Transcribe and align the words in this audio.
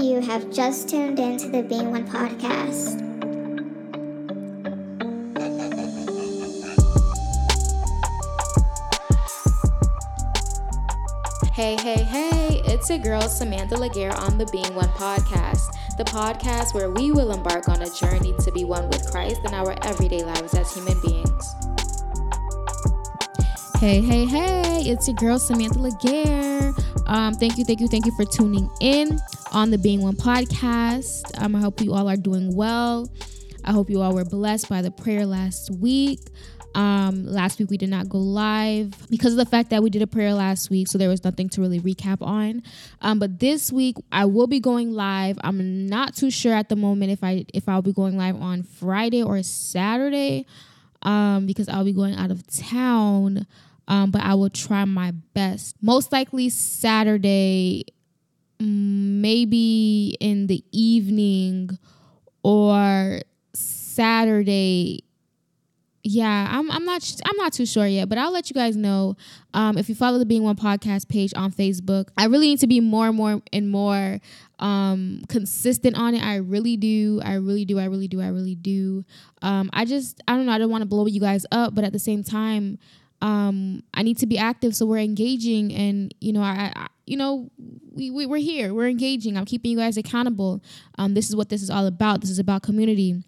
You 0.00 0.22
have 0.22 0.50
just 0.50 0.88
tuned 0.88 1.18
into 1.18 1.48
the 1.48 1.62
Being 1.62 1.90
One 1.90 2.08
podcast. 2.08 2.98
Hey, 11.52 11.76
hey, 11.76 12.02
hey, 12.02 12.62
it's 12.64 12.88
your 12.88 12.98
girl 13.00 13.20
Samantha 13.20 13.76
Laguerre 13.76 14.16
on 14.16 14.38
the 14.38 14.46
Being 14.46 14.74
One 14.74 14.88
podcast, 14.88 15.68
the 15.98 16.04
podcast 16.04 16.72
where 16.72 16.90
we 16.90 17.12
will 17.12 17.30
embark 17.30 17.68
on 17.68 17.82
a 17.82 17.90
journey 17.90 18.32
to 18.38 18.50
be 18.52 18.64
one 18.64 18.88
with 18.88 19.10
Christ 19.10 19.42
in 19.44 19.52
our 19.52 19.76
everyday 19.84 20.22
lives 20.22 20.54
as 20.54 20.72
human 20.72 20.98
beings. 21.02 21.54
Hey, 23.78 24.00
hey, 24.00 24.24
hey, 24.24 24.82
it's 24.86 25.06
your 25.06 25.16
girl 25.16 25.38
Samantha 25.38 25.78
Laguerre. 25.78 26.72
Um, 27.06 27.34
thank 27.34 27.58
you, 27.58 27.66
thank 27.66 27.80
you, 27.80 27.88
thank 27.88 28.06
you 28.06 28.12
for 28.12 28.24
tuning 28.24 28.70
in 28.80 29.20
on 29.52 29.70
the 29.70 29.78
Being 29.78 30.02
One 30.02 30.16
podcast. 30.16 31.22
Um, 31.40 31.54
I 31.54 31.60
hope 31.60 31.80
you 31.80 31.92
all 31.92 32.08
are 32.08 32.16
doing 32.16 32.54
well. 32.54 33.10
I 33.64 33.72
hope 33.72 33.90
you 33.90 34.00
all 34.00 34.14
were 34.14 34.24
blessed 34.24 34.68
by 34.68 34.82
the 34.82 34.90
prayer 34.90 35.26
last 35.26 35.70
week. 35.70 36.20
Um, 36.74 37.26
last 37.26 37.58
week 37.58 37.70
we 37.70 37.76
did 37.76 37.90
not 37.90 38.08
go 38.08 38.18
live 38.18 38.94
because 39.10 39.32
of 39.32 39.38
the 39.38 39.46
fact 39.46 39.70
that 39.70 39.82
we 39.82 39.90
did 39.90 40.02
a 40.02 40.06
prayer 40.06 40.34
last 40.34 40.70
week, 40.70 40.86
so 40.86 40.98
there 40.98 41.08
was 41.08 41.24
nothing 41.24 41.48
to 41.50 41.60
really 41.60 41.80
recap 41.80 42.22
on. 42.22 42.62
Um, 43.00 43.18
but 43.18 43.40
this 43.40 43.72
week 43.72 43.96
I 44.12 44.24
will 44.26 44.46
be 44.46 44.60
going 44.60 44.92
live. 44.92 45.38
I'm 45.42 45.86
not 45.86 46.14
too 46.14 46.30
sure 46.30 46.54
at 46.54 46.68
the 46.68 46.76
moment 46.76 47.10
if 47.10 47.24
I 47.24 47.44
if 47.52 47.68
I'll 47.68 47.82
be 47.82 47.92
going 47.92 48.16
live 48.16 48.36
on 48.36 48.62
Friday 48.62 49.22
or 49.22 49.42
Saturday, 49.42 50.46
um, 51.02 51.46
because 51.46 51.68
I'll 51.68 51.84
be 51.84 51.92
going 51.92 52.14
out 52.14 52.30
of 52.30 52.46
town 52.46 53.46
um, 53.90 54.12
but 54.12 54.22
I 54.22 54.34
will 54.34 54.50
try 54.50 54.84
my 54.84 55.10
best. 55.34 55.74
Most 55.82 56.12
likely 56.12 56.48
Saturday, 56.48 57.84
maybe 58.60 60.16
in 60.20 60.46
the 60.46 60.62
evening 60.72 61.78
or 62.42 63.20
Saturday. 63.54 65.04
Yeah, 66.02 66.48
I'm 66.50 66.70
I'm 66.70 66.86
not 66.86 67.20
I'm 67.26 67.36
not 67.36 67.52
too 67.52 67.66
sure 67.66 67.86
yet, 67.86 68.08
but 68.08 68.16
I'll 68.16 68.32
let 68.32 68.48
you 68.48 68.54
guys 68.54 68.74
know. 68.74 69.16
Um, 69.52 69.76
if 69.76 69.88
you 69.88 69.94
follow 69.94 70.18
the 70.18 70.24
Being 70.24 70.42
One 70.42 70.56
podcast 70.56 71.08
page 71.08 71.34
on 71.36 71.52
Facebook, 71.52 72.08
I 72.16 72.24
really 72.24 72.48
need 72.48 72.60
to 72.60 72.66
be 72.66 72.80
more 72.80 73.08
and 73.08 73.16
more 73.16 73.42
and 73.52 73.70
more 73.70 74.18
um 74.60 75.22
consistent 75.28 75.96
on 75.96 76.14
it. 76.14 76.22
I 76.22 76.36
really 76.36 76.78
do. 76.78 77.20
I 77.22 77.34
really 77.34 77.66
do. 77.66 77.78
I 77.78 77.84
really 77.84 78.08
do. 78.08 78.22
I 78.22 78.28
really 78.28 78.54
do. 78.54 79.04
Um, 79.42 79.68
I 79.74 79.84
just 79.84 80.22
I 80.26 80.36
don't 80.36 80.46
know. 80.46 80.52
I 80.52 80.58
don't 80.58 80.70
want 80.70 80.82
to 80.82 80.86
blow 80.88 81.06
you 81.06 81.20
guys 81.20 81.44
up, 81.52 81.74
but 81.74 81.84
at 81.84 81.92
the 81.92 81.98
same 81.98 82.24
time, 82.24 82.78
um, 83.20 83.82
I 83.92 84.02
need 84.02 84.18
to 84.18 84.26
be 84.26 84.38
active 84.38 84.74
so 84.74 84.86
we're 84.86 84.98
engaging 84.98 85.72
and 85.74 86.14
you 86.20 86.32
know 86.32 86.42
I, 86.42 86.72
I 86.74 86.86
you 87.10 87.16
know 87.16 87.50
we, 87.92 88.10
we 88.10 88.24
we're 88.24 88.38
here. 88.38 88.72
We're 88.72 88.88
engaging. 88.88 89.36
I'm 89.36 89.44
keeping 89.44 89.72
you 89.72 89.78
guys 89.78 89.96
accountable. 89.96 90.62
Um, 90.96 91.14
this 91.14 91.28
is 91.28 91.34
what 91.34 91.48
this 91.48 91.60
is 91.60 91.68
all 91.68 91.86
about. 91.86 92.20
This 92.20 92.30
is 92.30 92.38
about 92.38 92.62
community. 92.62 93.24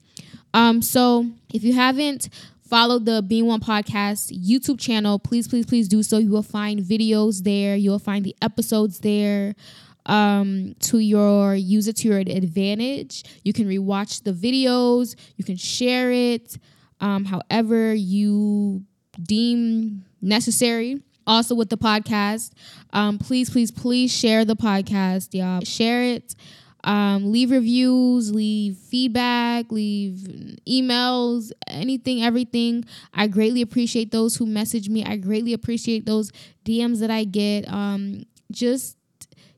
Um, 0.55 0.83
so 0.83 1.27
if 1.53 1.65
you 1.65 1.73
haven't 1.73 2.29
followed 2.63 3.07
the 3.07 3.23
Being 3.23 3.47
One 3.47 3.61
podcast 3.61 4.33
YouTube 4.33 4.79
channel 4.79 5.19
please 5.19 5.49
please 5.49 5.67
please 5.67 5.89
do 5.89 6.03
so. 6.03 6.19
You 6.19 6.31
will 6.31 6.45
find 6.45 6.81
videos 6.81 7.43
there. 7.43 7.75
You 7.75 7.91
will 7.91 7.99
find 7.99 8.25
the 8.25 8.37
episodes 8.41 9.01
there 9.01 9.55
um 10.07 10.75
to 10.81 10.99
your 10.99 11.55
use 11.55 11.87
it 11.89 11.97
to 11.97 12.09
your 12.09 12.19
advantage. 12.19 13.25
You 13.45 13.53
can 13.53 13.67
rewatch 13.67 14.23
the 14.23 14.33
videos. 14.33 15.17
You 15.37 15.45
can 15.45 15.57
share 15.57 16.13
it 16.13 16.57
um 17.01 17.25
however 17.25 17.95
you 17.95 18.85
deem 19.21 20.05
necessary. 20.21 21.03
Also, 21.27 21.55
with 21.55 21.71
the 21.71 21.79
podcast, 21.79 22.51
um, 22.93 23.19
please, 23.19 23.51
please, 23.51 23.71
please 23.71 24.13
share 24.13 24.45
the 24.45 24.57
podcast, 24.57 25.33
y'all. 25.35 25.61
Share 25.63 26.03
it. 26.03 26.35
Um, 26.85 27.31
leave 27.31 27.53
reviews, 27.53 28.35
leave 28.35 28.77
feedback, 28.77 29.71
leave 29.71 30.59
emails, 30.67 31.53
anything, 31.69 32.25
everything. 32.25 32.85
I 33.15 33.29
greatly 33.29 33.63
appreciate 33.63 34.11
those 34.11 34.35
who 34.37 34.47
message 34.47 34.89
me. 34.89 35.05
I 35.05 35.17
greatly 35.17 35.53
appreciate 35.53 36.07
those 36.07 36.33
DMs 36.65 36.99
that 36.99 37.11
I 37.11 37.23
get. 37.23 37.69
Um, 37.73 38.25
just 38.51 38.97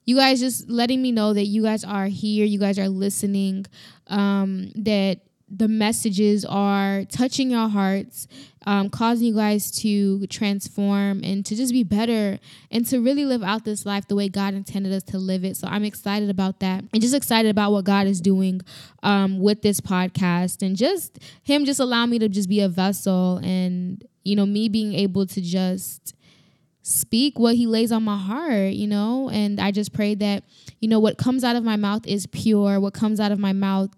you 0.04 0.16
guys 0.16 0.41
just 0.41 0.69
letting 0.69 1.00
me 1.00 1.12
know 1.12 1.32
that 1.32 1.46
you 1.46 1.62
guys 1.62 1.82
are 1.82 2.06
here, 2.06 2.44
you 2.44 2.58
guys 2.58 2.78
are 2.78 2.88
listening, 2.91 3.64
um, 4.08 4.70
that 4.76 5.20
the 5.56 5.69
messages 5.69 6.44
are 6.44 7.04
touching 7.04 7.50
your 7.50 7.69
hearts, 7.69 8.26
um, 8.66 8.91
causing 8.91 9.28
you 9.28 9.34
guys 9.34 9.70
to 9.70 10.26
transform 10.26 11.22
and 11.22 11.47
to 11.47 11.54
just 11.54 11.72
be 11.72 11.84
better 11.84 12.38
and 12.70 12.87
to 12.87 12.98
really 12.98 13.25
live 13.25 13.42
out 13.42 13.64
this 13.64 13.87
life 13.87 14.09
the 14.09 14.16
way 14.16 14.28
God 14.28 14.54
intended 14.54 14.93
us 14.93 15.03
to 15.04 15.19
live 15.19 15.44
it. 15.44 15.56
So 15.56 15.69
I'm 15.69 15.84
excited 15.84 16.31
about 16.31 16.60
that 16.60 16.84
and 16.93 17.03
just 17.03 17.14
excited 17.14 17.50
about 17.50 17.72
what 17.72 17.84
God 17.84 18.06
is 18.06 18.20
doing 18.20 18.62
um, 19.03 19.38
with 19.38 19.62
this 19.62 19.81
podcast 19.81 20.62
and 20.62 20.76
just 20.76 21.19
Him 21.43 21.64
just 21.64 21.81
allow 21.81 22.06
me 22.06 22.19
to 22.19 22.28
just 22.28 22.48
be 22.48 22.60
a 22.60 22.69
vessel 22.69 23.38
and, 23.43 24.04
you 24.25 24.34
know, 24.34 24.47
me 24.47 24.69
being 24.69 24.94
able 24.94 25.26
to 25.26 25.41
just 25.41 26.14
speak 26.84 27.38
what 27.38 27.54
he 27.54 27.66
lays 27.66 27.91
on 27.91 28.03
my 28.03 28.19
heart, 28.19 28.75
you 28.75 28.87
know? 28.87 29.31
And 29.31 29.59
I 29.59 29.70
just 29.70 29.94
pray 29.94 30.14
that, 30.16 30.44
you 30.81 30.88
know, 30.88 31.00
what 31.00 31.16
comes 31.16 31.43
out 31.43 31.56
of 31.56 31.64
my 31.64 31.76
mouth 31.76 32.06
is 32.06 32.26
pure. 32.26 32.78
What 32.78 32.93
comes 32.93 33.20
out 33.20 33.32
of 33.32 33.38
my 33.38 33.54
mouth 33.54 33.91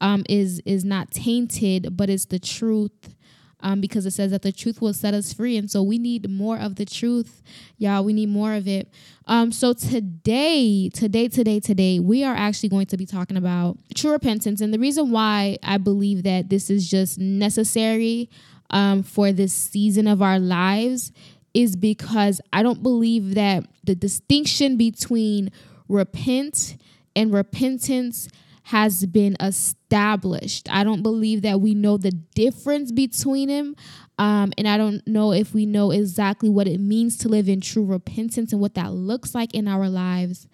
um, 0.00 0.24
is 0.28 0.60
is 0.64 0.84
not 0.84 1.10
tainted, 1.10 1.96
but 1.96 2.10
it's 2.10 2.26
the 2.26 2.38
truth. 2.38 3.14
Um, 3.60 3.80
because 3.80 4.04
it 4.04 4.12
says 4.12 4.32
that 4.32 4.42
the 4.42 4.52
truth 4.52 4.82
will 4.82 4.92
set 4.92 5.14
us 5.14 5.32
free. 5.32 5.56
And 5.56 5.68
so 5.68 5.82
we 5.82 5.96
need 5.98 6.28
more 6.28 6.58
of 6.58 6.76
the 6.76 6.84
truth, 6.84 7.42
y'all. 7.78 8.04
We 8.04 8.12
need 8.12 8.28
more 8.28 8.52
of 8.52 8.68
it. 8.68 8.92
Um, 9.26 9.50
so 9.50 9.72
today, 9.72 10.90
today, 10.90 11.26
today, 11.26 11.58
today, 11.58 11.98
we 11.98 12.22
are 12.22 12.34
actually 12.34 12.68
going 12.68 12.84
to 12.86 12.98
be 12.98 13.06
talking 13.06 13.36
about 13.36 13.78
true 13.94 14.12
repentance. 14.12 14.60
And 14.60 14.74
the 14.74 14.78
reason 14.78 15.10
why 15.10 15.56
I 15.62 15.78
believe 15.78 16.22
that 16.24 16.50
this 16.50 16.68
is 16.68 16.88
just 16.88 17.18
necessary 17.18 18.28
um, 18.70 19.02
for 19.02 19.32
this 19.32 19.54
season 19.54 20.06
of 20.06 20.20
our 20.20 20.38
lives 20.38 21.10
is 21.54 21.76
because 21.76 22.42
I 22.52 22.62
don't 22.62 22.82
believe 22.82 23.34
that 23.34 23.64
the 23.84 23.94
distinction 23.94 24.76
between 24.76 25.50
repent 25.88 26.76
and 27.14 27.32
repentance 27.32 28.28
has 28.66 29.06
been 29.06 29.36
established. 29.38 30.68
I 30.68 30.82
don't 30.82 31.04
believe 31.04 31.42
that 31.42 31.60
we 31.60 31.72
know 31.72 31.96
the 31.96 32.10
difference 32.10 32.90
between 32.90 33.48
them. 33.48 33.76
Um, 34.18 34.52
and 34.58 34.66
I 34.66 34.76
don't 34.76 35.06
know 35.06 35.32
if 35.32 35.54
we 35.54 35.66
know 35.66 35.92
exactly 35.92 36.48
what 36.48 36.66
it 36.66 36.80
means 36.80 37.16
to 37.18 37.28
live 37.28 37.48
in 37.48 37.60
true 37.60 37.84
repentance 37.84 38.50
and 38.52 38.60
what 38.60 38.74
that 38.74 38.92
looks 38.92 39.36
like 39.36 39.54
in 39.54 39.68
our 39.68 39.88
lives. 39.88 40.48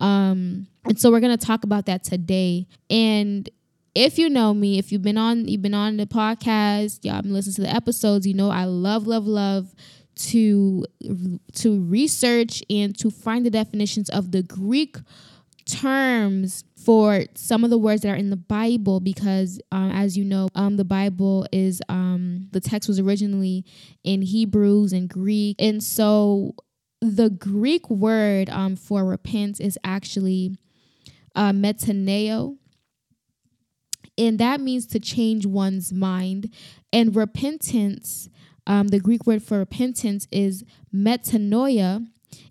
Um, 0.00 0.66
and 0.84 0.98
so 0.98 1.12
we're 1.12 1.20
gonna 1.20 1.36
talk 1.36 1.62
about 1.62 1.86
that 1.86 2.02
today. 2.02 2.66
And 2.90 3.48
if 3.94 4.18
you 4.18 4.28
know 4.28 4.52
me, 4.52 4.80
if 4.80 4.90
you've 4.90 5.02
been 5.02 5.18
on 5.18 5.46
you've 5.46 5.62
been 5.62 5.72
on 5.72 5.98
the 5.98 6.06
podcast, 6.06 7.04
y'all 7.04 7.22
been 7.22 7.32
listening 7.32 7.54
to 7.54 7.60
the 7.62 7.72
episodes, 7.72 8.26
you 8.26 8.34
know 8.34 8.50
I 8.50 8.64
love, 8.64 9.06
love, 9.06 9.28
love 9.28 9.72
to 10.16 10.84
to 11.54 11.80
research 11.80 12.60
and 12.68 12.98
to 12.98 13.08
find 13.08 13.46
the 13.46 13.50
definitions 13.50 14.10
of 14.10 14.32
the 14.32 14.42
Greek 14.42 14.96
terms 15.64 16.64
for 16.84 17.24
some 17.34 17.64
of 17.64 17.70
the 17.70 17.78
words 17.78 18.02
that 18.02 18.10
are 18.10 18.16
in 18.16 18.30
the 18.30 18.36
Bible 18.36 19.00
because, 19.00 19.60
um, 19.70 19.90
as 19.90 20.16
you 20.16 20.24
know, 20.24 20.48
um, 20.54 20.76
the 20.76 20.84
Bible 20.84 21.46
is 21.52 21.80
um, 21.88 22.48
the 22.52 22.60
text 22.60 22.88
was 22.88 22.98
originally 22.98 23.64
in 24.04 24.22
Hebrews 24.22 24.92
and 24.92 25.08
Greek, 25.08 25.56
and 25.58 25.82
so 25.82 26.54
the 27.00 27.30
Greek 27.30 27.88
word 27.90 28.48
um, 28.50 28.76
for 28.76 29.04
repent 29.04 29.60
is 29.60 29.78
actually 29.84 30.56
uh, 31.34 31.52
metanoeo, 31.52 32.56
and 34.18 34.38
that 34.38 34.60
means 34.60 34.86
to 34.88 35.00
change 35.00 35.46
one's 35.46 35.92
mind. 35.92 36.52
And 36.92 37.16
repentance, 37.16 38.28
um, 38.66 38.88
the 38.88 39.00
Greek 39.00 39.26
word 39.26 39.42
for 39.42 39.58
repentance 39.58 40.28
is 40.30 40.64
metanoia, 40.94 42.06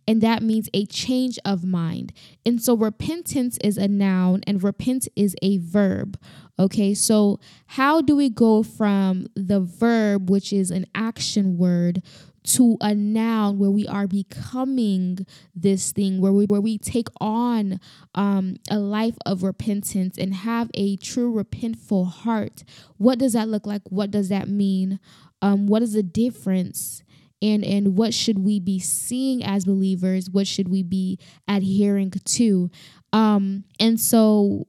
and 0.08 0.22
that 0.22 0.44
means 0.44 0.70
a 0.74 0.86
change 0.86 1.38
of 1.46 1.64
mind. 1.64 2.14
And 2.46 2.62
so 2.62 2.76
repentance 2.76 3.58
is 3.64 3.78
a 3.78 3.88
noun 3.88 4.42
and 4.48 4.64
repent 4.64 5.08
is 5.16 5.36
a 5.42 5.58
verb. 5.58 6.20
Okay, 6.60 6.94
so 6.94 7.40
how 7.66 8.02
do 8.02 8.16
we 8.16 8.30
go 8.30 8.62
from 8.62 9.28
the 9.36 9.60
verb, 9.60 10.30
which 10.30 10.54
is 10.54 10.70
an 10.70 10.86
action 10.94 11.58
word, 11.58 12.04
to 12.44 12.78
a 12.82 12.96
noun 12.96 13.60
where 13.60 13.70
we 13.70 13.88
are 13.88 14.08
becoming 14.08 15.26
this 15.56 15.92
thing 15.92 16.20
where 16.20 16.32
we 16.32 16.46
where 16.46 16.62
we 16.62 16.78
take 16.78 17.08
on 17.20 17.80
um, 18.16 18.56
a 18.70 18.80
life 18.80 19.18
of 19.26 19.44
repentance 19.44 20.18
and 20.18 20.34
have 20.34 20.72
a 20.74 20.96
true 20.98 21.32
repentful 21.32 22.08
heart 22.08 22.64
what 22.98 23.20
does 23.20 23.34
that 23.34 23.48
look 23.48 23.68
like 23.68 23.82
what 23.86 24.10
does 24.10 24.30
that 24.30 24.48
mean 24.48 25.00
um, 25.42 25.68
what 25.68 25.84
is 25.84 25.94
the 25.94 26.04
difference 26.04 27.04
and 27.42 27.64
and 27.64 27.96
what 27.96 28.14
should 28.14 28.40
we 28.40 28.60
be 28.60 28.80
seeing 28.80 29.44
as 29.44 29.66
believers? 29.66 30.30
What 30.30 30.48
should 30.48 30.68
we 30.68 30.84
be 30.84 31.20
adhering 31.48 32.12
to? 32.12 32.70
Um 33.14 33.66
and 33.80 34.00
so 34.00 34.68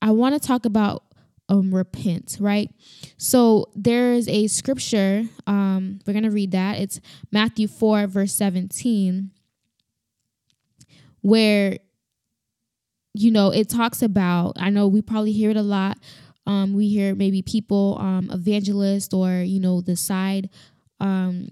i 0.00 0.10
want 0.10 0.40
to 0.40 0.46
talk 0.46 0.64
about 0.64 1.04
um 1.48 1.74
repent 1.74 2.36
right? 2.40 2.70
So 3.16 3.66
there's 3.74 4.28
a 4.28 4.46
scripture 4.48 5.24
um 5.46 6.00
we're 6.06 6.12
gonna 6.12 6.30
read 6.30 6.52
that. 6.52 6.78
It's 6.78 7.00
matthew 7.32 7.68
4 7.68 8.06
verse 8.06 8.34
17 8.34 9.30
where 11.20 11.78
you 13.14 13.32
know, 13.32 13.50
it 13.50 13.68
talks 13.68 14.00
about, 14.02 14.52
I 14.58 14.70
know 14.70 14.86
we 14.86 15.02
probably 15.02 15.32
hear 15.32 15.50
it 15.50 15.56
a 15.56 15.62
lot. 15.62 15.98
Um, 16.46 16.72
we 16.72 16.88
hear 16.88 17.14
maybe 17.16 17.42
people, 17.42 17.98
um, 18.00 18.30
evangelists 18.30 19.12
or, 19.12 19.42
you 19.42 19.58
know, 19.58 19.80
the 19.80 19.96
side 19.96 20.48
um, 21.00 21.48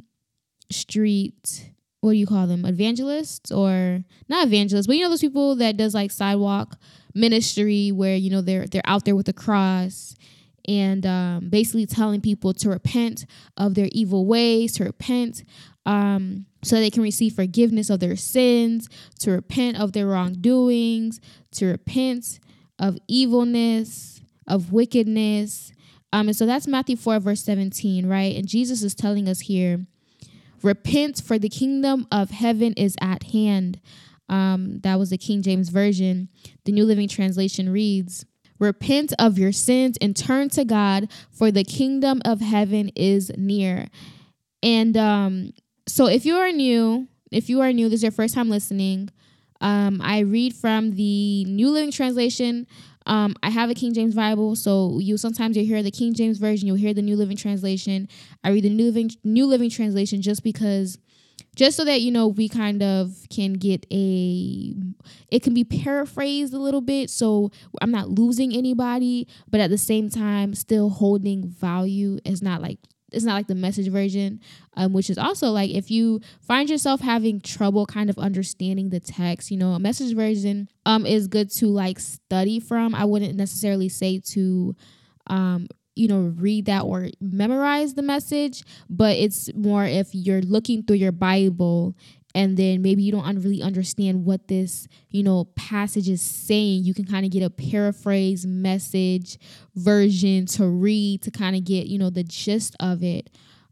street, 0.71 1.71
what 2.01 2.13
do 2.13 2.17
you 2.17 2.27
call 2.27 2.47
them? 2.47 2.65
Evangelists 2.65 3.51
or 3.51 4.05
not 4.29 4.47
evangelists, 4.47 4.87
but 4.87 4.97
you 4.97 5.03
know 5.03 5.11
those 5.11 5.21
people 5.21 5.57
that 5.57 5.77
does 5.77 5.95
like 5.95 6.11
sidewalk 6.11 6.77
ministry 7.15 7.91
where, 7.91 8.17
you 8.17 8.31
know, 8.31 8.41
they're 8.41 8.67
they're 8.67 8.83
out 8.85 9.05
there 9.05 9.17
with 9.17 9.29
a 9.29 9.33
cross 9.33 10.15
and 10.69 11.07
um, 11.07 11.49
basically 11.49 11.87
telling 11.87 12.21
people 12.21 12.53
to 12.53 12.69
repent 12.69 13.25
of 13.57 13.75
their 13.75 13.89
evil 13.93 14.27
ways, 14.27 14.73
to 14.75 14.85
repent 14.85 15.45
um, 15.87 16.47
so 16.63 16.77
they 16.77 16.91
can 16.91 17.03
receive 17.03 17.35
forgiveness 17.35 17.89
of 17.89 18.01
their 18.01 18.17
sins, 18.17 18.89
to 19.21 19.31
repent 19.31 19.79
of 19.79 19.93
their 19.93 20.07
wrongdoings, 20.07 21.21
to 21.53 21.67
repent 21.67 22.41
of 22.79 22.99
evilness, 23.09 24.21
of 24.47 24.73
wickedness. 24.73 25.73
Um, 26.13 26.29
and 26.29 26.37
so 26.37 26.47
that's 26.47 26.67
Matthew 26.67 26.97
4, 26.97 27.21
verse 27.21 27.43
17, 27.45 28.07
right? 28.07 28.37
And 28.37 28.49
Jesus 28.49 28.83
is 28.83 28.95
telling 28.95 29.29
us 29.29 29.41
here 29.41 29.87
repent, 30.63 31.23
for 31.25 31.39
the 31.39 31.49
kingdom 31.49 32.07
of 32.11 32.31
heaven 32.31 32.73
is 32.75 32.97
at 33.01 33.25
hand. 33.25 33.81
Um, 34.29 34.81
that 34.81 34.99
was 34.99 35.11
the 35.11 35.19
King 35.19 35.43
James 35.43 35.69
Version. 35.69 36.29
The 36.65 36.73
New 36.73 36.85
Living 36.85 37.09
Translation 37.09 37.71
reads, 37.71 38.25
Repent 38.59 39.13
of 39.19 39.39
your 39.39 39.53
sins 39.53 39.99
and 40.01 40.17
turn 40.17 40.49
to 40.51 40.65
God, 40.65 41.11
for 41.31 41.51
the 41.51 41.65
kingdom 41.65 42.23
of 42.25 42.41
heaven 42.41 42.91
is 42.97 43.31
near. 43.37 43.89
And 44.63 44.97
um, 44.97 45.53
so 45.87 46.07
if 46.07 46.25
you 46.25 46.37
are 46.37 46.51
new, 46.51 47.07
if 47.31 47.49
you 47.49 47.61
are 47.61 47.73
new, 47.73 47.89
this 47.89 47.99
is 47.99 48.03
your 48.05 48.13
first 48.13 48.35
time 48.35 48.49
listening, 48.49 49.11
um, 49.61 50.01
I 50.03 50.21
read 50.21 50.55
from 50.55 50.93
the 50.93 51.45
New 51.45 51.71
Living 51.71 51.91
Translation. 51.91 52.67
Um, 53.07 53.37
I 53.43 53.51
have 53.51 53.71
a 53.71 53.75
King 53.75 53.95
James 53.95 54.15
Bible, 54.15 54.57
so 54.57 54.99
you 54.99 55.17
sometimes 55.17 55.57
you 55.57 55.65
hear 55.65 55.83
the 55.83 55.91
King 55.91 56.13
James 56.13 56.39
version, 56.39 56.67
you'll 56.67 56.77
hear 56.77 56.93
the 56.93 57.03
New 57.03 57.17
Living 57.17 57.37
Translation. 57.37 58.09
I 58.43 58.51
read 58.51 58.65
the 58.65 58.71
New 58.71 58.87
Living 58.87 59.11
New 59.25 59.47
Living 59.47 59.71
Translation 59.71 60.23
just 60.23 60.43
because, 60.43 60.99
just 61.55 61.77
so 61.77 61.85
that 61.85 62.01
you 62.01 62.11
know 62.11 62.27
we 62.27 62.49
kind 62.49 62.83
of 62.83 63.15
can 63.31 63.55
get 63.55 63.87
a, 63.93 64.75
it 65.31 65.43
can 65.43 65.55
be 65.55 65.65
paraphrased 65.65 66.53
a 66.53 66.59
little 66.59 66.81
bit, 66.81 67.09
so 67.09 67.53
I'm 67.81 67.93
not 67.93 68.11
losing 68.11 68.55
anybody, 68.55 69.29
but 69.49 69.61
at 69.61 69.71
the 69.71 69.79
same 69.79 70.11
time 70.11 70.55
still 70.55 70.91
holding 70.91 71.49
value. 71.49 72.19
It's 72.25 72.43
not 72.43 72.61
like 72.61 72.81
it's 73.13 73.25
not 73.25 73.35
like 73.35 73.47
the 73.47 73.55
message 73.55 73.89
version 73.89 74.41
um, 74.77 74.93
which 74.93 75.09
is 75.11 75.19
also 75.19 75.51
like 75.51 75.71
if 75.71 75.91
you 75.91 76.21
find 76.41 76.69
yourself 76.69 77.01
having 77.01 77.41
trouble 77.41 77.87
kind 77.87 78.11
of 78.11 78.19
understanding 78.19 78.91
the 78.91 79.01
text 79.01 79.51
you 79.51 79.57
know 79.57 79.73
a 79.73 79.79
message 79.79 80.15
version 80.15 80.69
um 80.85 81.07
is 81.07 81.29
good 81.29 81.51
to 81.51 81.67
like 81.67 81.99
study 81.99 82.61
from. 82.61 82.95
I 82.95 83.05
wouldn't 83.05 83.37
necessarily 83.37 83.89
say 83.89 84.21
to 84.33 84.75
um 85.29 85.69
you 85.95 86.09
know 86.09 86.33
read 86.37 86.67
that 86.67 86.83
or 86.83 87.09
memorize 87.21 87.95
the 87.95 88.03
message 88.03 88.63
but 88.89 89.17
it's 89.17 89.53
more 89.55 89.85
if 89.85 90.09
you're 90.13 90.43
looking 90.43 90.83
through 90.83 90.97
your 90.97 91.13
bible 91.13 91.97
and 92.37 92.59
then 92.59 92.83
maybe 92.83 93.03
you 93.03 93.11
don't 93.11 93.25
really 93.41 93.63
understand 93.63 94.25
what 94.25 94.47
this 94.47 94.87
you 95.11 95.23
know 95.23 95.47
passage 95.57 96.09
is 96.09 96.21
saying 96.21 96.85
you 96.85 96.95
can 96.95 97.07
kind 97.07 97.25
of 97.25 97.33
get 97.33 97.43
a 97.43 97.51
paraphrase 97.51 98.47
message 98.47 99.39
version 99.75 100.45
to 100.45 100.67
read 100.67 101.23
to 101.23 101.31
kind 101.31 101.57
of 101.57 101.65
get 101.65 101.87
you 101.87 101.99
know 101.99 102.11
the 102.11 102.23
gist 102.23 102.77
of 102.79 103.03
it 103.03 103.31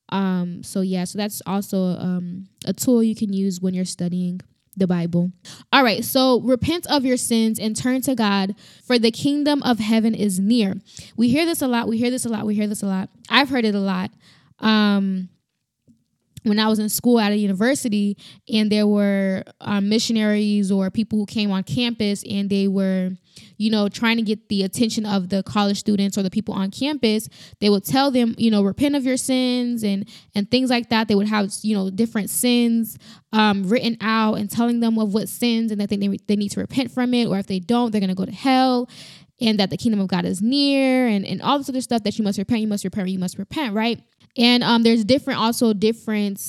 um 0.08 0.62
so 0.62 0.80
yeah 0.80 1.04
so 1.04 1.18
that's 1.18 1.42
also 1.46 1.96
um 1.98 2.48
a 2.66 2.72
tool 2.72 3.02
you 3.02 3.14
can 3.14 3.32
use 3.32 3.60
when 3.60 3.74
you're 3.74 3.84
studying 3.84 4.40
the 4.76 4.88
Bible. 4.88 5.30
All 5.72 5.84
right, 5.84 6.04
so 6.04 6.40
repent 6.40 6.88
of 6.88 7.04
your 7.04 7.16
sins 7.16 7.60
and 7.60 7.76
turn 7.76 8.00
to 8.02 8.16
God, 8.16 8.56
for 8.84 8.98
the 8.98 9.12
kingdom 9.12 9.62
of 9.62 9.78
heaven 9.78 10.16
is 10.16 10.40
near. 10.40 10.74
We 11.16 11.28
hear 11.28 11.46
this 11.46 11.62
a 11.62 11.68
lot. 11.68 11.86
We 11.86 11.96
hear 11.96 12.10
this 12.10 12.24
a 12.24 12.28
lot. 12.28 12.44
We 12.44 12.56
hear 12.56 12.66
this 12.66 12.82
a 12.82 12.86
lot. 12.86 13.08
I've 13.28 13.50
heard 13.50 13.64
it 13.64 13.76
a 13.76 13.78
lot. 13.78 14.10
Um, 14.58 15.28
when 16.44 16.58
I 16.58 16.68
was 16.68 16.78
in 16.78 16.88
school 16.88 17.18
at 17.18 17.32
a 17.32 17.36
university 17.36 18.16
and 18.52 18.70
there 18.70 18.86
were 18.86 19.42
um, 19.60 19.88
missionaries 19.88 20.70
or 20.70 20.90
people 20.90 21.18
who 21.18 21.26
came 21.26 21.50
on 21.50 21.64
campus 21.64 22.22
and 22.28 22.48
they 22.48 22.68
were, 22.68 23.12
you 23.56 23.70
know, 23.70 23.88
trying 23.88 24.18
to 24.18 24.22
get 24.22 24.48
the 24.48 24.62
attention 24.62 25.06
of 25.06 25.30
the 25.30 25.42
college 25.42 25.78
students 25.78 26.16
or 26.18 26.22
the 26.22 26.30
people 26.30 26.54
on 26.54 26.70
campus, 26.70 27.28
they 27.60 27.70
would 27.70 27.84
tell 27.84 28.10
them, 28.10 28.34
you 28.36 28.50
know, 28.50 28.62
repent 28.62 28.94
of 28.94 29.04
your 29.04 29.16
sins 29.16 29.82
and 29.82 30.08
and 30.34 30.50
things 30.50 30.68
like 30.70 30.90
that. 30.90 31.08
They 31.08 31.14
would 31.14 31.28
have, 31.28 31.50
you 31.62 31.74
know, 31.74 31.90
different 31.90 32.28
sins 32.28 32.98
um, 33.32 33.66
written 33.68 33.96
out 34.00 34.34
and 34.34 34.50
telling 34.50 34.80
them 34.80 34.98
of 34.98 35.14
what 35.14 35.28
sins 35.28 35.72
and 35.72 35.80
that 35.80 35.88
they, 35.88 35.96
they 35.96 36.36
need 36.36 36.50
to 36.50 36.60
repent 36.60 36.90
from 36.90 37.14
it, 37.14 37.26
or 37.26 37.38
if 37.38 37.46
they 37.46 37.58
don't, 37.58 37.90
they're 37.90 38.00
going 38.00 38.08
to 38.08 38.14
go 38.14 38.26
to 38.26 38.32
hell 38.32 38.88
and 39.40 39.58
that 39.58 39.70
the 39.70 39.76
kingdom 39.76 40.00
of 40.00 40.08
God 40.08 40.24
is 40.24 40.40
near 40.40 41.06
and, 41.06 41.24
and 41.26 41.42
all 41.42 41.58
this 41.58 41.68
other 41.68 41.80
stuff 41.80 42.02
that 42.04 42.18
you 42.18 42.24
must 42.24 42.38
repent, 42.38 42.60
you 42.60 42.68
must 42.68 42.84
repent, 42.84 43.08
you 43.08 43.18
must 43.18 43.38
repent, 43.38 43.74
right? 43.74 44.00
And 44.36 44.64
um, 44.64 44.82
there's 44.82 45.04
different, 45.04 45.38
also 45.38 45.72
different 45.72 46.40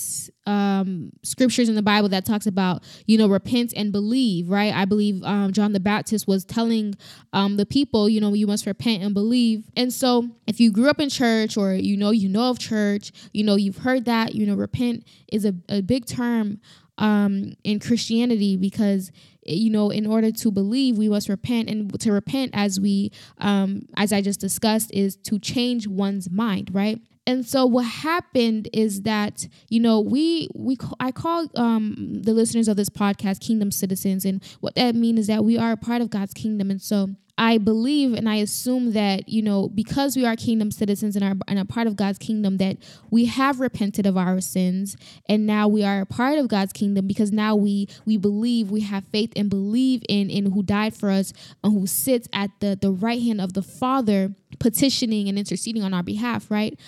um, 0.46 1.12
scriptures 1.22 1.68
in 1.68 1.76
the 1.76 1.82
Bible 1.82 2.08
that 2.08 2.24
talks 2.24 2.46
about, 2.46 2.82
you 3.06 3.16
know, 3.16 3.28
repent 3.28 3.72
and 3.76 3.92
believe, 3.92 4.48
right? 4.48 4.74
I 4.74 4.84
believe 4.84 5.22
um, 5.22 5.52
John 5.52 5.72
the 5.72 5.80
Baptist 5.80 6.26
was 6.26 6.44
telling 6.44 6.94
um, 7.32 7.56
the 7.56 7.66
people, 7.66 8.08
you 8.08 8.20
know, 8.20 8.32
you 8.34 8.46
must 8.46 8.66
repent 8.66 9.02
and 9.02 9.14
believe. 9.14 9.70
And 9.76 9.92
so 9.92 10.28
if 10.46 10.58
you 10.58 10.72
grew 10.72 10.88
up 10.88 11.00
in 11.00 11.08
church 11.10 11.56
or, 11.56 11.74
you 11.74 11.96
know, 11.96 12.10
you 12.10 12.28
know 12.28 12.50
of 12.50 12.58
church, 12.58 13.12
you 13.32 13.44
know, 13.44 13.54
you've 13.56 13.78
heard 13.78 14.04
that, 14.06 14.34
you 14.34 14.46
know, 14.46 14.54
repent 14.54 15.06
is 15.32 15.44
a, 15.44 15.54
a 15.68 15.80
big 15.80 16.06
term 16.06 16.60
um, 16.98 17.52
in 17.62 17.78
Christianity 17.78 18.56
because 18.56 19.12
you 19.42 19.70
know 19.70 19.90
in 19.90 20.06
order 20.06 20.32
to 20.32 20.50
believe 20.50 20.96
we 20.98 21.08
must 21.08 21.28
repent 21.28 21.68
and 21.68 22.00
to 22.00 22.10
repent 22.10 22.50
as 22.54 22.80
we 22.80 23.12
um, 23.38 23.82
as 23.96 24.12
I 24.12 24.22
just 24.22 24.40
discussed 24.40 24.90
is 24.92 25.16
to 25.24 25.38
change 25.38 25.86
one's 25.86 26.30
mind 26.30 26.70
right 26.72 27.00
and 27.26 27.44
so 27.44 27.66
what 27.66 27.84
happened 27.84 28.68
is 28.72 29.02
that 29.02 29.48
you 29.68 29.80
know 29.80 30.00
we 30.00 30.48
we 30.54 30.76
I 31.00 31.10
call 31.10 31.48
um, 31.56 32.20
the 32.22 32.32
listeners 32.32 32.68
of 32.68 32.76
this 32.76 32.88
podcast 32.88 33.40
kingdom 33.40 33.70
citizens, 33.70 34.24
and 34.24 34.42
what 34.60 34.74
that 34.76 34.94
means 34.94 35.20
is 35.20 35.26
that 35.26 35.44
we 35.44 35.58
are 35.58 35.72
a 35.72 35.76
part 35.76 36.00
of 36.00 36.10
God's 36.10 36.32
kingdom, 36.32 36.70
and 36.70 36.80
so 36.80 37.10
I 37.38 37.58
believe 37.58 38.14
and 38.14 38.28
I 38.28 38.36
assume 38.36 38.92
that 38.92 39.28
you 39.28 39.42
know 39.42 39.68
because 39.68 40.16
we 40.16 40.24
are 40.24 40.36
kingdom 40.36 40.70
citizens 40.70 41.16
and 41.16 41.24
are 41.24 41.34
and 41.46 41.58
a 41.58 41.64
part 41.64 41.86
of 41.86 41.96
God's 41.96 42.18
kingdom 42.18 42.56
that 42.58 42.78
we 43.10 43.26
have 43.26 43.60
repented 43.60 44.06
of 44.06 44.16
our 44.16 44.40
sins. 44.40 44.96
And 45.28 45.46
now 45.46 45.68
we 45.68 45.84
are 45.84 46.00
a 46.00 46.06
part 46.06 46.38
of 46.38 46.48
God's 46.48 46.72
kingdom 46.72 47.06
because 47.06 47.32
now 47.32 47.54
we 47.54 47.88
we 48.06 48.16
believe 48.16 48.70
we 48.70 48.80
have 48.82 49.04
faith 49.06 49.32
and 49.36 49.50
believe 49.50 50.02
in 50.08 50.30
in 50.30 50.52
who 50.52 50.62
died 50.62 50.94
for 50.94 51.10
us 51.10 51.32
and 51.62 51.72
who 51.72 51.86
sits 51.86 52.28
at 52.32 52.50
the 52.60 52.78
the 52.80 52.90
right 52.90 53.20
hand 53.20 53.40
of 53.40 53.52
the 53.52 53.62
Father 53.62 54.34
petitioning 54.58 55.28
and 55.28 55.38
interceding 55.38 55.82
on 55.82 55.92
our 55.92 56.02
behalf, 56.02 56.50
right? 56.50 56.78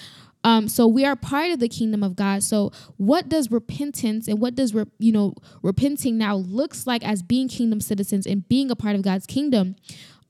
Um, 0.45 0.69
so 0.69 0.87
we 0.87 1.05
are 1.05 1.17
part 1.17 1.51
of 1.51 1.59
the 1.59 1.69
kingdom 1.69 2.03
of 2.03 2.17
God. 2.17 2.43
So 2.43 2.73
what 2.97 3.29
does 3.29 3.51
repentance 3.51 4.29
and 4.29 4.41
what 4.41 4.55
does 4.55 4.75
re- 4.75 4.85
you 4.99 5.13
know 5.13 5.35
repenting 5.63 6.17
now 6.17 6.37
looks 6.37 6.87
like 6.87 7.05
as 7.05 7.23
being 7.23 7.49
kingdom 7.49 7.81
citizens 7.81 8.27
and 8.27 8.49
being 8.49 8.71
a 8.71 8.77
part 8.77 8.95
of 8.95 9.03
God's 9.03 9.27
kingdom? 9.27 9.77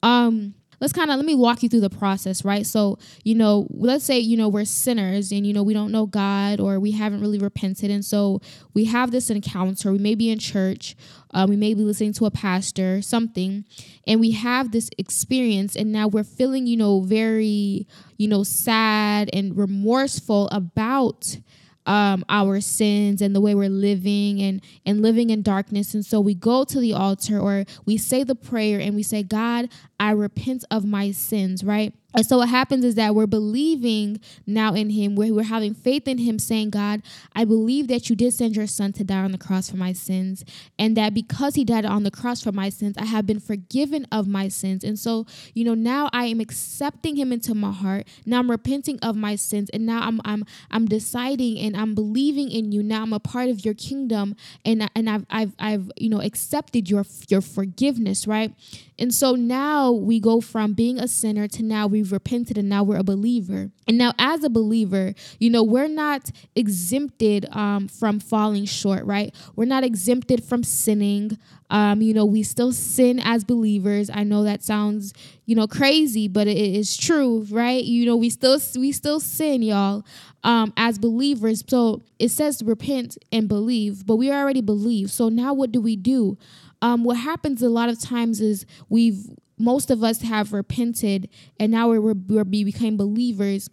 Um, 0.02 0.54
let's 0.80 0.92
kind 0.92 1.10
of 1.10 1.16
let 1.16 1.26
me 1.26 1.34
walk 1.34 1.62
you 1.62 1.68
through 1.68 1.80
the 1.80 1.90
process, 1.90 2.44
right? 2.44 2.66
So, 2.66 2.98
you 3.24 3.34
know, 3.34 3.66
let's 3.70 4.04
say, 4.04 4.18
you 4.18 4.36
know, 4.36 4.48
we're 4.48 4.64
sinners 4.64 5.32
and, 5.32 5.46
you 5.46 5.52
know, 5.52 5.62
we 5.62 5.74
don't 5.74 5.92
know 5.92 6.06
God 6.06 6.60
or 6.60 6.78
we 6.78 6.92
haven't 6.92 7.20
really 7.20 7.38
repented. 7.38 7.90
And 7.90 8.04
so 8.04 8.40
we 8.74 8.84
have 8.84 9.10
this 9.10 9.30
encounter. 9.30 9.92
We 9.92 9.98
may 9.98 10.14
be 10.14 10.30
in 10.30 10.38
church, 10.38 10.96
uh, 11.34 11.46
we 11.48 11.56
may 11.56 11.74
be 11.74 11.82
listening 11.82 12.12
to 12.14 12.26
a 12.26 12.30
pastor, 12.30 13.02
something, 13.02 13.64
and 14.06 14.20
we 14.20 14.30
have 14.32 14.72
this 14.72 14.90
experience. 14.98 15.76
And 15.76 15.92
now 15.92 16.08
we're 16.08 16.24
feeling, 16.24 16.66
you 16.66 16.76
know, 16.76 17.00
very, 17.00 17.86
you 18.16 18.28
know, 18.28 18.44
sad 18.44 19.30
and 19.32 19.56
remorseful 19.56 20.48
about 20.48 21.38
um, 21.88 22.24
our 22.28 22.60
sins 22.60 23.20
and 23.20 23.34
the 23.34 23.40
way 23.40 23.54
we're 23.54 23.68
living 23.68 24.40
and 24.40 24.60
and 24.86 25.02
living 25.02 25.30
in 25.30 25.42
darkness. 25.42 25.94
And 25.94 26.04
so 26.04 26.20
we 26.20 26.34
go 26.34 26.64
to 26.64 26.78
the 26.78 26.92
altar 26.92 27.38
or 27.40 27.64
we 27.84 27.96
say 27.96 28.22
the 28.22 28.34
prayer 28.34 28.80
and 28.80 28.94
we 28.94 29.02
say 29.02 29.22
god 29.22 29.68
i 29.98 30.10
repent 30.10 30.64
of 30.70 30.84
my 30.84 31.10
sins 31.10 31.64
right 31.64 31.94
and 32.14 32.24
so 32.24 32.38
what 32.38 32.48
happens 32.48 32.86
is 32.86 32.94
that 32.94 33.14
we're 33.14 33.26
believing 33.26 34.18
now 34.46 34.72
in 34.72 34.88
him, 34.88 35.14
we're, 35.14 35.34
we're 35.34 35.42
having 35.42 35.74
faith 35.74 36.08
in 36.08 36.16
him, 36.16 36.38
saying, 36.38 36.70
God, 36.70 37.02
I 37.36 37.44
believe 37.44 37.88
that 37.88 38.08
you 38.08 38.16
did 38.16 38.32
send 38.32 38.56
your 38.56 38.66
son 38.66 38.94
to 38.94 39.04
die 39.04 39.22
on 39.22 39.32
the 39.32 39.38
cross 39.38 39.68
for 39.68 39.76
my 39.76 39.92
sins, 39.92 40.42
and 40.78 40.96
that 40.96 41.12
because 41.12 41.54
he 41.54 41.66
died 41.66 41.84
on 41.84 42.04
the 42.04 42.10
cross 42.10 42.42
for 42.42 42.50
my 42.50 42.70
sins, 42.70 42.96
I 42.96 43.04
have 43.04 43.26
been 43.26 43.40
forgiven 43.40 44.06
of 44.10 44.26
my 44.26 44.48
sins. 44.48 44.84
And 44.84 44.98
so, 44.98 45.26
you 45.52 45.64
know, 45.64 45.74
now 45.74 46.08
I 46.10 46.24
am 46.24 46.40
accepting 46.40 47.16
him 47.16 47.30
into 47.30 47.54
my 47.54 47.72
heart. 47.72 48.08
Now 48.24 48.38
I'm 48.38 48.50
repenting 48.50 48.98
of 49.00 49.14
my 49.14 49.36
sins, 49.36 49.68
and 49.74 49.84
now 49.84 50.00
I'm 50.00 50.22
I'm 50.24 50.44
I'm 50.70 50.86
deciding 50.86 51.58
and 51.58 51.76
I'm 51.76 51.94
believing 51.94 52.50
in 52.50 52.72
you. 52.72 52.82
Now 52.82 53.02
I'm 53.02 53.12
a 53.12 53.20
part 53.20 53.50
of 53.50 53.66
your 53.66 53.74
kingdom, 53.74 54.34
and 54.64 54.90
and 54.96 55.10
I've 55.10 55.26
I've 55.28 55.54
I've 55.58 55.90
you 55.98 56.08
know 56.08 56.22
accepted 56.22 56.88
your 56.88 57.04
your 57.28 57.42
forgiveness, 57.42 58.26
right? 58.26 58.54
And 58.98 59.14
so 59.14 59.34
now 59.34 59.92
we 59.92 60.18
go 60.18 60.40
from 60.40 60.72
being 60.72 60.98
a 60.98 61.06
sinner 61.06 61.46
to 61.48 61.62
now 61.62 61.86
we've 61.98 62.12
repented 62.12 62.56
and 62.56 62.68
now 62.68 62.84
we're 62.84 62.96
a 62.96 63.02
believer. 63.02 63.70
And 63.88 63.98
now, 63.98 64.12
as 64.18 64.44
a 64.44 64.48
believer, 64.48 65.14
you 65.40 65.50
know, 65.50 65.64
we're 65.64 65.88
not 65.88 66.30
exempted 66.54 67.46
um, 67.50 67.88
from 67.88 68.20
falling 68.20 68.66
short, 68.66 69.04
right? 69.04 69.34
We're 69.56 69.64
not 69.64 69.82
exempted 69.82 70.44
from 70.44 70.62
sinning. 70.62 71.38
Um, 71.70 72.00
you 72.00 72.14
know, 72.14 72.24
we 72.24 72.44
still 72.44 72.72
sin 72.72 73.18
as 73.18 73.42
believers. 73.42 74.10
I 74.10 74.22
know 74.22 74.44
that 74.44 74.62
sounds, 74.62 75.12
you 75.44 75.56
know, 75.56 75.66
crazy, 75.66 76.28
but 76.28 76.46
it 76.46 76.56
is 76.56 76.96
true, 76.96 77.46
right? 77.50 77.82
You 77.82 78.06
know, 78.06 78.16
we 78.16 78.30
still 78.30 78.60
we 78.76 78.92
still 78.92 79.18
sin, 79.18 79.62
y'all, 79.62 80.04
um, 80.44 80.72
as 80.76 80.98
believers. 80.98 81.64
So 81.66 82.02
it 82.20 82.30
says 82.30 82.62
repent 82.62 83.18
and 83.32 83.48
believe, 83.48 84.06
but 84.06 84.16
we 84.16 84.30
already 84.30 84.60
believe. 84.60 85.10
So 85.10 85.28
now 85.28 85.52
what 85.52 85.72
do 85.72 85.80
we 85.80 85.96
do? 85.96 86.38
Um, 86.80 87.02
what 87.02 87.16
happens 87.16 87.60
a 87.60 87.68
lot 87.68 87.88
of 87.88 88.00
times 88.00 88.40
is 88.40 88.64
we've 88.88 89.30
most 89.58 89.90
of 89.90 90.02
us 90.02 90.22
have 90.22 90.52
repented 90.52 91.28
and 91.58 91.72
now 91.72 91.88
we're, 91.88 92.00
we're 92.00 92.44
we 92.44 92.64
became 92.64 92.96
believers. 92.96 93.68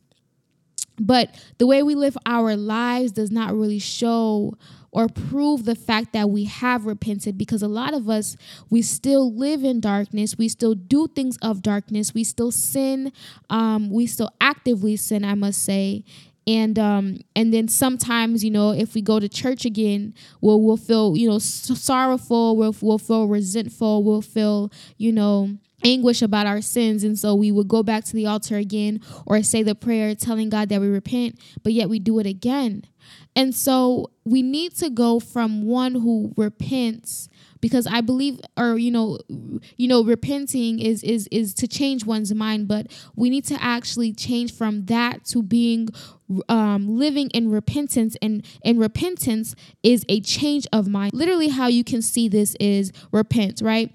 But 0.98 1.36
the 1.58 1.68
way 1.68 1.84
we 1.84 1.96
live 1.96 2.18
our 2.26 2.56
lives 2.56 3.12
does 3.12 3.32
not 3.32 3.54
really 3.54 3.80
show 3.80 4.54
or 4.92 5.10
prove 5.10 5.66
the 5.66 5.76
fact 5.76 6.14
that 6.14 6.30
we 6.30 6.46
have 6.46 6.86
repented 6.86 7.38
because 7.38 7.62
a 7.62 7.68
lot 7.68 7.94
of 7.94 8.10
us 8.10 8.38
we 8.70 8.82
still 8.82 9.34
live 9.34 9.66
in 9.66 9.82
darkness. 9.82 10.38
We 10.38 10.48
still 10.48 10.74
do 10.74 11.08
things 11.08 11.38
of 11.42 11.62
darkness. 11.62 12.14
We 12.14 12.24
still 12.24 12.50
sin. 12.52 13.12
Um, 13.50 13.90
we 13.90 14.08
still 14.08 14.30
actively 14.40 14.96
sin 14.96 15.26
i 15.26 15.36
must 15.36 15.64
say. 15.64 16.06
And 16.48 16.80
um 16.80 17.20
and 17.36 17.54
then 17.54 17.68
sometimes 17.68 18.44
you 18.44 18.52
know 18.52 18.72
if 18.72 18.94
we 18.94 19.02
go 19.02 19.20
to 19.20 19.28
church 19.28 19.66
again 19.66 20.14
we'll 20.40 20.62
we'll 20.62 20.78
feel 20.78 21.18
you 21.18 21.30
know 21.30 21.40
sorrowful. 21.40 22.56
We'll, 22.56 22.76
we'll 22.82 22.98
feel 22.98 23.28
resentful. 23.28 24.02
We'll 24.02 24.22
feel 24.22 24.72
you 24.98 25.12
know 25.12 25.58
anguish 25.86 26.22
about 26.22 26.48
our 26.48 26.62
sins. 26.62 27.04
And 27.04 27.18
so 27.18 27.36
we 27.36 27.52
would 27.52 27.68
go 27.68 27.84
back 27.84 28.04
to 28.06 28.14
the 28.14 28.26
altar 28.26 28.58
again 28.58 29.00
or 29.26 29.42
say 29.44 29.64
the 29.64 29.76
prayer 29.76 30.16
telling 30.16 30.50
god 30.50 30.70
that 30.70 30.82
we 30.82 30.88
repent 30.88 31.40
but 31.64 31.74
yet 31.74 31.90
we 31.90 32.00
do 32.00 32.20
it 32.20 32.26
again. 32.26 32.84
And 33.36 33.54
so 33.54 34.12
we 34.24 34.42
need 34.42 34.76
to 34.78 34.90
go 34.90 35.20
from 35.20 35.64
one 35.64 35.94
who 35.94 36.34
repents 36.36 37.30
because 37.62 37.86
I 37.88 38.02
believe 38.02 38.40
or 38.58 38.78
you 38.78 38.92
know 38.92 39.20
you 39.78 39.88
know 39.88 40.04
repenting 40.04 40.80
is 40.80 41.04
is 41.04 41.28
is 41.32 41.54
to 41.56 41.68
change 41.68 42.06
one's 42.06 42.34
mind 42.34 42.68
but 42.68 42.88
we 43.16 43.30
need 43.30 43.46
to 43.46 43.62
actually 43.62 44.14
change 44.14 44.54
from 44.54 44.86
that 44.86 45.26
to 45.26 45.44
being 45.44 45.90
um, 46.50 46.88
living 46.88 47.30
in 47.32 47.50
repentance. 47.52 48.16
And 48.22 48.46
and 48.64 48.80
repentance 48.80 49.56
is 49.84 50.06
a 50.10 50.22
change 50.22 50.68
of 50.74 50.88
mind. 50.88 51.14
Literally 51.14 51.50
how 51.50 51.68
you 51.68 51.84
can 51.84 52.02
see 52.02 52.28
this 52.28 52.56
is 52.60 52.92
repent 53.12 53.62
right 53.64 53.92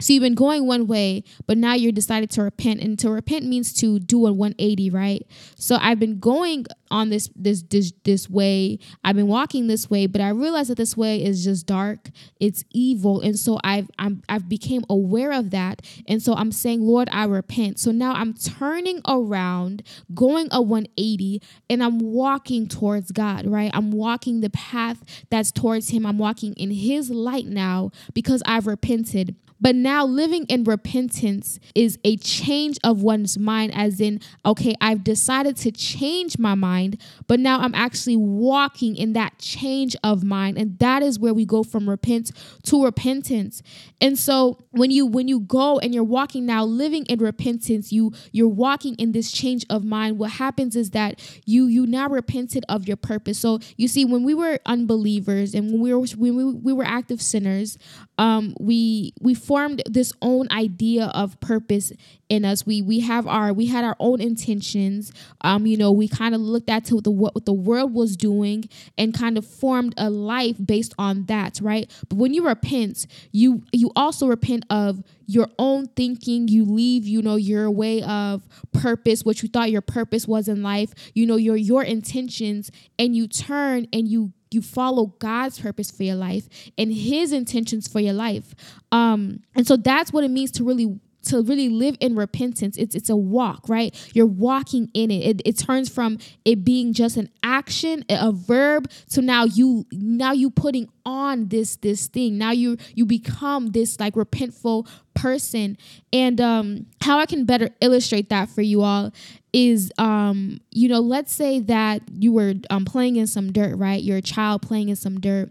so 0.00 0.12
you've 0.12 0.22
been 0.22 0.34
going 0.34 0.66
one 0.66 0.86
way, 0.86 1.22
but 1.46 1.56
now 1.56 1.74
you're 1.74 1.92
decided 1.92 2.30
to 2.32 2.42
repent. 2.42 2.80
And 2.80 2.98
to 2.98 3.10
repent 3.10 3.46
means 3.46 3.72
to 3.74 3.98
do 4.00 4.26
a 4.26 4.32
180, 4.32 4.90
right? 4.90 5.24
So 5.56 5.76
I've 5.80 6.00
been 6.00 6.18
going 6.18 6.66
on 6.90 7.10
this 7.10 7.28
this 7.34 7.62
this 7.62 7.92
this 8.04 8.28
way. 8.30 8.78
I've 9.02 9.16
been 9.16 9.28
walking 9.28 9.66
this 9.66 9.90
way, 9.90 10.06
but 10.06 10.20
I 10.20 10.28
realized 10.28 10.70
that 10.70 10.76
this 10.76 10.96
way 10.96 11.22
is 11.22 11.44
just 11.44 11.66
dark. 11.66 12.10
It's 12.40 12.64
evil, 12.72 13.20
and 13.20 13.38
so 13.38 13.58
I've 13.64 13.90
I'm 13.98 14.22
I've 14.28 14.48
became 14.48 14.84
aware 14.88 15.32
of 15.32 15.50
that, 15.50 15.82
and 16.06 16.22
so 16.22 16.34
I'm 16.34 16.52
saying, 16.52 16.82
Lord, 16.82 17.08
I 17.12 17.24
repent. 17.24 17.78
So 17.78 17.90
now 17.90 18.14
I'm 18.14 18.34
turning 18.34 19.00
around, 19.06 19.82
going 20.14 20.48
a 20.50 20.60
180, 20.60 21.42
and 21.70 21.82
I'm 21.82 21.98
walking 21.98 22.68
towards 22.68 23.10
God, 23.12 23.46
right? 23.46 23.70
I'm 23.74 23.90
walking 23.90 24.40
the 24.40 24.50
path 24.50 25.02
that's 25.30 25.50
towards 25.50 25.90
Him. 25.90 26.04
I'm 26.06 26.18
walking 26.18 26.54
in 26.54 26.70
His 26.70 27.10
light 27.10 27.46
now 27.46 27.90
because 28.12 28.42
I've 28.46 28.66
repented. 28.66 29.36
But 29.60 29.76
now 29.76 30.04
living 30.04 30.44
in 30.46 30.64
repentance 30.64 31.58
is 31.74 31.98
a 32.04 32.16
change 32.16 32.78
of 32.84 33.02
one's 33.02 33.38
mind, 33.38 33.72
as 33.74 34.00
in, 34.00 34.20
okay, 34.44 34.74
I've 34.80 35.04
decided 35.04 35.56
to 35.58 35.72
change 35.72 36.38
my 36.38 36.54
mind, 36.54 37.00
but 37.26 37.40
now 37.40 37.60
I'm 37.60 37.74
actually 37.74 38.16
walking 38.16 38.96
in 38.96 39.12
that 39.14 39.38
change 39.38 39.96
of 40.02 40.24
mind. 40.24 40.58
And 40.58 40.78
that 40.80 41.02
is 41.02 41.18
where 41.18 41.32
we 41.32 41.46
go 41.46 41.62
from 41.62 41.88
repent 41.88 42.32
to 42.64 42.84
repentance. 42.84 43.62
And 44.00 44.18
so 44.18 44.58
when 44.72 44.90
you 44.90 45.06
when 45.06 45.28
you 45.28 45.40
go 45.40 45.78
and 45.78 45.94
you're 45.94 46.04
walking 46.04 46.44
now 46.46 46.64
living 46.64 47.06
in 47.06 47.18
repentance, 47.20 47.92
you 47.92 48.12
you're 48.32 48.48
walking 48.48 48.94
in 48.96 49.12
this 49.12 49.30
change 49.32 49.64
of 49.70 49.84
mind. 49.84 50.18
What 50.18 50.32
happens 50.32 50.76
is 50.76 50.90
that 50.90 51.20
you 51.46 51.66
you 51.66 51.86
now 51.86 52.08
repented 52.08 52.64
of 52.68 52.86
your 52.86 52.96
purpose. 52.96 53.38
So 53.38 53.60
you 53.76 53.88
see, 53.88 54.04
when 54.04 54.24
we 54.24 54.34
were 54.34 54.58
unbelievers 54.66 55.54
and 55.54 55.70
when 55.70 55.80
we 55.80 55.94
were 55.94 56.06
when 56.16 56.36
we, 56.36 56.44
we 56.52 56.72
were 56.72 56.84
active 56.84 57.22
sinners, 57.22 57.78
um, 58.18 58.54
we 58.60 59.14
we 59.20 59.34
formed 59.46 59.82
this 59.86 60.12
own 60.22 60.48
idea 60.50 61.06
of 61.06 61.38
purpose 61.40 61.92
in 62.28 62.44
us. 62.44 62.66
We 62.66 62.82
we 62.82 63.00
have 63.00 63.26
our 63.26 63.52
we 63.52 63.66
had 63.66 63.84
our 63.84 63.96
own 64.00 64.20
intentions. 64.20 65.12
Um, 65.42 65.66
you 65.66 65.76
know, 65.76 65.92
we 65.92 66.08
kind 66.08 66.34
of 66.34 66.40
looked 66.40 66.70
at 66.70 66.84
to 66.86 67.00
the 67.00 67.10
what 67.10 67.44
the 67.44 67.52
world 67.52 67.92
was 67.94 68.16
doing 68.16 68.68
and 68.96 69.12
kind 69.14 69.38
of 69.38 69.46
formed 69.46 69.94
a 69.96 70.10
life 70.10 70.56
based 70.64 70.94
on 70.98 71.26
that, 71.26 71.60
right? 71.62 71.90
But 72.08 72.18
when 72.18 72.34
you 72.34 72.46
repent, 72.46 73.06
you 73.32 73.62
you 73.72 73.90
also 73.94 74.26
repent 74.26 74.64
of 74.70 75.02
your 75.26 75.48
own 75.58 75.86
thinking 75.96 76.48
you 76.48 76.64
leave 76.64 77.06
you 77.06 77.22
know 77.22 77.36
your 77.36 77.70
way 77.70 78.02
of 78.02 78.46
purpose 78.72 79.24
what 79.24 79.42
you 79.42 79.48
thought 79.48 79.70
your 79.70 79.80
purpose 79.80 80.28
was 80.28 80.48
in 80.48 80.62
life 80.62 80.92
you 81.14 81.24
know 81.24 81.36
your 81.36 81.56
your 81.56 81.82
intentions 81.82 82.70
and 82.98 83.16
you 83.16 83.26
turn 83.26 83.86
and 83.90 84.06
you 84.06 84.34
you 84.54 84.62
follow 84.62 85.06
God's 85.18 85.58
purpose 85.58 85.90
for 85.90 86.04
your 86.04 86.16
life 86.16 86.48
and 86.78 86.92
his 86.92 87.32
intentions 87.32 87.88
for 87.88 88.00
your 88.00 88.14
life. 88.14 88.54
Um 88.92 89.40
and 89.54 89.66
so 89.66 89.76
that's 89.76 90.12
what 90.12 90.24
it 90.24 90.30
means 90.30 90.50
to 90.52 90.64
really 90.64 91.00
to 91.26 91.42
really 91.42 91.68
live 91.68 91.96
in 92.00 92.14
repentance. 92.16 92.76
It's 92.76 92.94
it's 92.94 93.10
a 93.10 93.16
walk 93.16 93.68
right? 93.68 93.94
You're 94.14 94.26
walking 94.26 94.90
in 94.94 95.10
it. 95.10 95.24
it 95.24 95.42
it 95.44 95.58
turns 95.58 95.88
from 95.88 96.18
it 96.44 96.64
being 96.64 96.92
just 96.92 97.16
an 97.16 97.28
action 97.42 98.04
a 98.08 98.32
verb 98.32 98.90
to 99.10 99.22
now 99.22 99.44
you 99.44 99.86
now 99.92 100.32
you 100.32 100.50
putting 100.50 100.88
on 101.06 101.48
this 101.48 101.76
this 101.76 102.06
thing. 102.06 102.38
Now 102.38 102.52
you 102.52 102.76
you 102.94 103.04
become 103.06 103.68
this 103.68 104.00
like 104.00 104.14
repentful 104.14 104.88
person. 105.14 105.76
And 106.12 106.40
um 106.40 106.86
how 107.00 107.18
i 107.18 107.26
can 107.26 107.44
better 107.44 107.70
illustrate 107.80 108.30
that 108.30 108.48
for 108.48 108.62
you 108.62 108.82
all 108.82 109.12
is 109.52 109.92
um 109.98 110.58
you 110.70 110.88
know 110.88 111.00
let's 111.00 111.32
say 111.32 111.60
that 111.60 112.02
you 112.10 112.32
were 112.32 112.54
um 112.70 112.84
playing 112.84 113.16
in 113.16 113.26
some 113.26 113.52
dirt 113.52 113.76
right? 113.76 114.02
You're 114.02 114.18
a 114.18 114.22
child 114.22 114.62
playing 114.62 114.88
in 114.88 114.96
some 114.96 115.20
dirt 115.20 115.50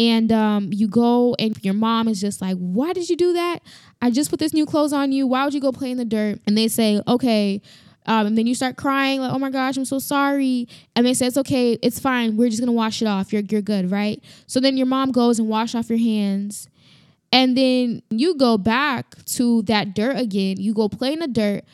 and 0.00 0.32
um, 0.32 0.70
you 0.72 0.88
go 0.88 1.36
and 1.38 1.54
your 1.62 1.74
mom 1.74 2.08
is 2.08 2.22
just 2.22 2.40
like, 2.40 2.56
Why 2.56 2.94
did 2.94 3.10
you 3.10 3.16
do 3.16 3.34
that? 3.34 3.58
I 4.00 4.10
just 4.10 4.30
put 4.30 4.38
this 4.38 4.54
new 4.54 4.64
clothes 4.64 4.94
on 4.94 5.12
you. 5.12 5.26
Why 5.26 5.44
would 5.44 5.52
you 5.52 5.60
go 5.60 5.72
play 5.72 5.90
in 5.90 5.98
the 5.98 6.06
dirt? 6.06 6.40
And 6.46 6.56
they 6.56 6.68
say, 6.68 7.02
Okay. 7.06 7.60
Um, 8.06 8.28
and 8.28 8.38
then 8.38 8.46
you 8.46 8.54
start 8.54 8.76
crying, 8.78 9.20
like, 9.20 9.30
oh 9.30 9.38
my 9.38 9.50
gosh, 9.50 9.76
I'm 9.76 9.84
so 9.84 9.98
sorry. 9.98 10.66
And 10.96 11.04
they 11.04 11.12
say, 11.12 11.26
it's 11.26 11.36
okay, 11.36 11.74
it's 11.82 12.00
fine. 12.00 12.38
We're 12.38 12.48
just 12.48 12.60
gonna 12.60 12.72
wash 12.72 13.02
it 13.02 13.06
off. 13.06 13.30
You're 13.30 13.42
you're 13.42 13.60
good, 13.60 13.90
right? 13.90 14.24
So 14.46 14.58
then 14.58 14.78
your 14.78 14.86
mom 14.86 15.12
goes 15.12 15.38
and 15.38 15.48
wash 15.48 15.74
off 15.74 15.90
your 15.90 15.98
hands. 15.98 16.66
And 17.30 17.56
then 17.56 18.02
you 18.08 18.34
go 18.36 18.56
back 18.56 19.22
to 19.36 19.62
that 19.62 19.94
dirt 19.94 20.16
again. 20.16 20.56
You 20.58 20.72
go 20.72 20.88
play 20.88 21.12
in 21.12 21.18
the 21.18 21.28
dirt. 21.28 21.64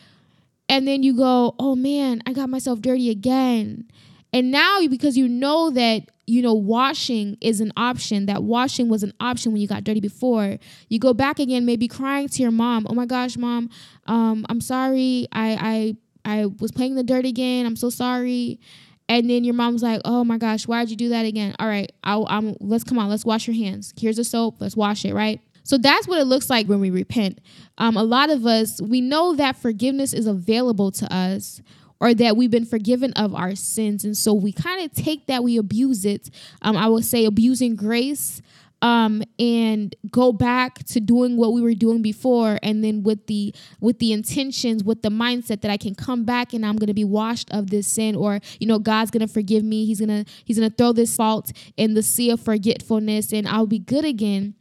And 0.68 0.86
then 0.86 1.04
you 1.04 1.16
go, 1.16 1.54
oh 1.60 1.76
man, 1.76 2.22
I 2.26 2.32
got 2.32 2.50
myself 2.50 2.80
dirty 2.80 3.08
again. 3.08 3.88
And 4.32 4.50
now, 4.50 4.80
because 4.90 5.16
you 5.16 5.28
know 5.28 5.70
that 5.70 6.10
you 6.26 6.42
know, 6.42 6.54
washing 6.54 7.36
is 7.40 7.60
an 7.60 7.72
option. 7.76 8.26
That 8.26 8.42
washing 8.42 8.88
was 8.88 9.02
an 9.02 9.12
option 9.20 9.52
when 9.52 9.60
you 9.60 9.68
got 9.68 9.84
dirty 9.84 10.00
before. 10.00 10.58
You 10.88 10.98
go 10.98 11.14
back 11.14 11.38
again, 11.38 11.64
maybe 11.64 11.88
crying 11.88 12.28
to 12.28 12.42
your 12.42 12.50
mom. 12.50 12.86
Oh 12.90 12.94
my 12.94 13.06
gosh, 13.06 13.36
mom, 13.36 13.70
um, 14.06 14.44
I'm 14.48 14.60
sorry. 14.60 15.28
I 15.32 15.96
I 16.24 16.40
I 16.40 16.46
was 16.46 16.72
playing 16.72 16.96
the 16.96 17.04
dirt 17.04 17.24
again. 17.24 17.66
I'm 17.66 17.76
so 17.76 17.90
sorry. 17.90 18.60
And 19.08 19.30
then 19.30 19.44
your 19.44 19.54
mom's 19.54 19.84
like, 19.84 20.00
"Oh 20.04 20.24
my 20.24 20.36
gosh, 20.36 20.66
why 20.66 20.82
did 20.82 20.90
you 20.90 20.96
do 20.96 21.08
that 21.10 21.24
again?" 21.24 21.54
All 21.60 21.68
right, 21.68 21.92
I'll, 22.02 22.26
I'm. 22.28 22.56
Let's 22.60 22.82
come 22.82 22.98
on. 22.98 23.08
Let's 23.08 23.24
wash 23.24 23.46
your 23.46 23.54
hands. 23.54 23.94
Here's 23.96 24.16
the 24.16 24.24
soap. 24.24 24.56
Let's 24.60 24.76
wash 24.76 25.04
it. 25.04 25.14
Right. 25.14 25.40
So 25.62 25.78
that's 25.78 26.06
what 26.06 26.20
it 26.20 26.26
looks 26.26 26.48
like 26.48 26.68
when 26.68 26.80
we 26.80 26.90
repent. 26.90 27.40
Um, 27.78 27.96
a 27.96 28.02
lot 28.04 28.30
of 28.30 28.46
us 28.46 28.80
we 28.80 29.00
know 29.00 29.34
that 29.34 29.56
forgiveness 29.56 30.12
is 30.12 30.26
available 30.26 30.90
to 30.92 31.12
us 31.12 31.60
or 32.00 32.14
that 32.14 32.36
we've 32.36 32.50
been 32.50 32.64
forgiven 32.64 33.12
of 33.14 33.34
our 33.34 33.54
sins. 33.54 34.04
And 34.04 34.16
so 34.16 34.34
we 34.34 34.52
kind 34.52 34.84
of 34.84 34.92
take 34.92 35.26
that, 35.26 35.42
we 35.42 35.56
abuse 35.56 36.04
it. 36.04 36.30
Um, 36.62 36.76
I 36.76 36.88
would 36.88 37.04
say 37.04 37.24
abusing 37.24 37.76
grace 37.76 38.42
um, 38.82 39.22
and 39.38 39.94
go 40.10 40.32
back 40.32 40.84
to 40.84 41.00
doing 41.00 41.36
what 41.36 41.52
we 41.52 41.60
were 41.60 41.74
doing 41.74 42.02
before 42.02 42.58
and 42.62 42.84
then 42.84 43.02
with 43.02 43.26
the 43.26 43.54
with 43.80 43.98
the 43.98 44.12
intentions 44.12 44.84
with 44.84 45.02
the 45.02 45.08
mindset 45.08 45.62
that 45.62 45.70
I 45.70 45.76
can 45.76 45.94
come 45.94 46.24
back 46.24 46.52
and 46.52 46.64
I'm 46.64 46.76
going 46.76 46.88
to 46.88 46.94
be 46.94 47.04
washed 47.04 47.50
of 47.52 47.70
this 47.70 47.86
sin 47.86 48.14
or 48.14 48.40
you 48.60 48.66
know 48.66 48.78
God's 48.78 49.10
going 49.10 49.26
to 49.26 49.32
forgive 49.32 49.64
me 49.64 49.86
he's 49.86 49.98
to 49.98 50.24
he's 50.44 50.58
to 50.58 50.70
throw 50.70 50.92
this 50.92 51.16
fault 51.16 51.52
in 51.76 51.94
the 51.94 52.02
sea 52.02 52.30
of 52.30 52.40
forgetfulness 52.40 53.32
and 53.32 53.48
I'll 53.48 53.66
be 53.66 53.78
good 53.78 54.04
again 54.04 54.54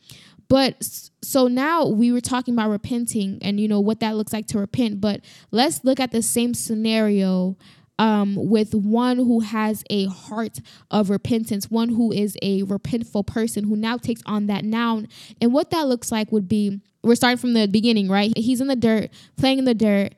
but 0.47 1.09
so 1.21 1.47
now 1.47 1.87
we 1.87 2.11
were 2.11 2.21
talking 2.21 2.53
about 2.53 2.69
repenting 2.69 3.39
and 3.41 3.59
you 3.59 3.67
know 3.67 3.79
what 3.79 3.99
that 3.99 4.15
looks 4.15 4.33
like 4.33 4.47
to 4.47 4.59
repent, 4.59 5.01
but 5.01 5.21
let's 5.51 5.83
look 5.83 5.99
at 5.99 6.11
the 6.11 6.21
same 6.21 6.53
scenario 6.53 7.57
um, 7.97 8.35
with 8.35 8.73
one 8.75 9.17
who 9.17 9.39
has 9.39 9.83
a 9.89 10.05
heart 10.07 10.59
of 10.91 11.09
repentance, 11.09 11.71
one 11.71 11.89
who 11.89 12.11
is 12.11 12.37
a 12.41 12.63
repentful 12.63 13.25
person 13.25 13.63
who 13.65 13.75
now 13.75 13.97
takes 13.97 14.21
on 14.25 14.47
that 14.47 14.65
noun. 14.65 15.07
And 15.41 15.53
what 15.53 15.71
that 15.71 15.87
looks 15.87 16.11
like 16.11 16.31
would 16.31 16.47
be 16.47 16.81
we're 17.03 17.15
starting 17.15 17.37
from 17.37 17.53
the 17.53 17.67
beginning, 17.67 18.09
right? 18.09 18.33
He's 18.35 18.61
in 18.61 18.67
the 18.67 18.75
dirt, 18.75 19.11
playing 19.37 19.59
in 19.59 19.65
the 19.65 19.75
dirt. 19.75 20.15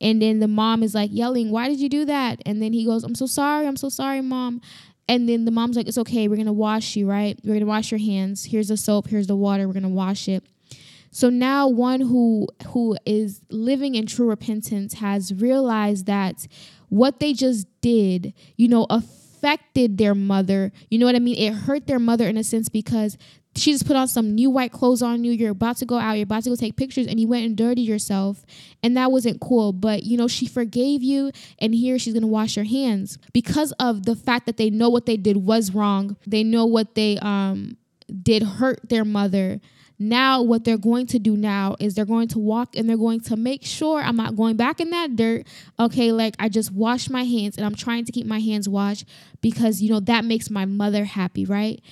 And 0.00 0.22
then 0.22 0.40
the 0.40 0.48
mom 0.48 0.82
is 0.82 0.94
like 0.94 1.10
yelling, 1.12 1.50
Why 1.50 1.68
did 1.68 1.78
you 1.78 1.90
do 1.90 2.06
that? 2.06 2.40
And 2.46 2.62
then 2.62 2.72
he 2.72 2.86
goes, 2.86 3.04
I'm 3.04 3.14
so 3.14 3.26
sorry. 3.26 3.66
I'm 3.66 3.76
so 3.76 3.90
sorry, 3.90 4.22
mom. 4.22 4.62
And 5.10 5.28
then 5.28 5.44
the 5.44 5.50
mom's 5.50 5.76
like, 5.76 5.88
It's 5.88 5.98
okay. 5.98 6.28
We're 6.28 6.36
going 6.36 6.46
to 6.46 6.52
wash 6.52 6.94
you, 6.94 7.10
right? 7.10 7.36
We're 7.42 7.54
going 7.54 7.60
to 7.60 7.66
wash 7.66 7.90
your 7.90 7.98
hands. 7.98 8.44
Here's 8.44 8.68
the 8.68 8.76
soap. 8.76 9.08
Here's 9.08 9.26
the 9.26 9.34
water. 9.34 9.66
We're 9.66 9.72
going 9.74 9.82
to 9.82 9.88
wash 9.88 10.28
it. 10.28 10.44
So 11.10 11.28
now 11.28 11.66
one 11.66 12.00
who 12.00 12.46
who 12.68 12.96
is 13.04 13.42
living 13.50 13.96
in 13.96 14.06
true 14.06 14.28
repentance 14.28 14.94
has 14.94 15.34
realized 15.34 16.06
that 16.06 16.46
what 16.90 17.18
they 17.18 17.32
just 17.32 17.66
did, 17.80 18.32
you 18.56 18.68
know, 18.68 18.86
affected 18.88 19.98
their 19.98 20.14
mother. 20.14 20.70
You 20.90 21.00
know 21.00 21.06
what 21.06 21.16
I 21.16 21.18
mean? 21.18 21.36
It 21.36 21.54
hurt 21.54 21.88
their 21.88 21.98
mother 21.98 22.28
in 22.28 22.36
a 22.36 22.44
sense 22.44 22.68
because 22.68 23.18
she 23.56 23.72
just 23.72 23.86
put 23.86 23.96
on 23.96 24.08
some 24.08 24.34
new 24.34 24.48
white 24.50 24.72
clothes 24.72 25.02
on 25.02 25.24
you. 25.24 25.32
You're 25.32 25.50
about 25.50 25.76
to 25.78 25.86
go 25.86 25.98
out. 25.98 26.14
You're 26.14 26.24
about 26.24 26.44
to 26.44 26.50
go 26.50 26.56
take 26.56 26.76
pictures, 26.76 27.06
and 27.06 27.18
you 27.18 27.28
went 27.28 27.44
and 27.44 27.56
dirty 27.56 27.82
yourself, 27.82 28.44
and 28.82 28.96
that 28.96 29.10
wasn't 29.10 29.40
cool. 29.40 29.72
But 29.72 30.04
you 30.04 30.16
know, 30.16 30.28
she 30.28 30.46
forgave 30.46 31.02
you, 31.02 31.32
and 31.58 31.74
here 31.74 31.98
she's 31.98 32.14
gonna 32.14 32.26
wash 32.26 32.54
her 32.54 32.64
hands 32.64 33.18
because 33.32 33.72
of 33.72 34.04
the 34.06 34.16
fact 34.16 34.46
that 34.46 34.56
they 34.56 34.70
know 34.70 34.88
what 34.88 35.06
they 35.06 35.16
did 35.16 35.38
was 35.38 35.74
wrong. 35.74 36.16
They 36.26 36.44
know 36.44 36.66
what 36.66 36.94
they 36.94 37.18
um 37.18 37.76
did 38.22 38.42
hurt 38.42 38.88
their 38.88 39.04
mother 39.04 39.60
now 40.02 40.40
what 40.40 40.64
they're 40.64 40.78
going 40.78 41.06
to 41.08 41.18
do 41.18 41.36
now 41.36 41.76
is 41.78 41.94
they're 41.94 42.06
going 42.06 42.28
to 42.28 42.38
walk 42.38 42.74
and 42.74 42.88
they're 42.88 42.96
going 42.96 43.20
to 43.20 43.36
make 43.36 43.66
sure 43.66 44.00
I'm 44.00 44.16
not 44.16 44.34
going 44.34 44.56
back 44.56 44.80
in 44.80 44.88
that 44.90 45.14
dirt. 45.14 45.46
Okay, 45.78 46.10
like 46.10 46.34
I 46.38 46.48
just 46.48 46.72
wash 46.72 47.10
my 47.10 47.24
hands 47.24 47.58
and 47.58 47.66
I'm 47.66 47.74
trying 47.74 48.06
to 48.06 48.12
keep 48.12 48.26
my 48.26 48.40
hands 48.40 48.66
washed 48.66 49.04
because 49.42 49.82
you 49.82 49.90
know 49.90 50.00
that 50.00 50.24
makes 50.24 50.48
my 50.48 50.64
mother 50.64 51.04
happy, 51.04 51.44
right? 51.44 51.82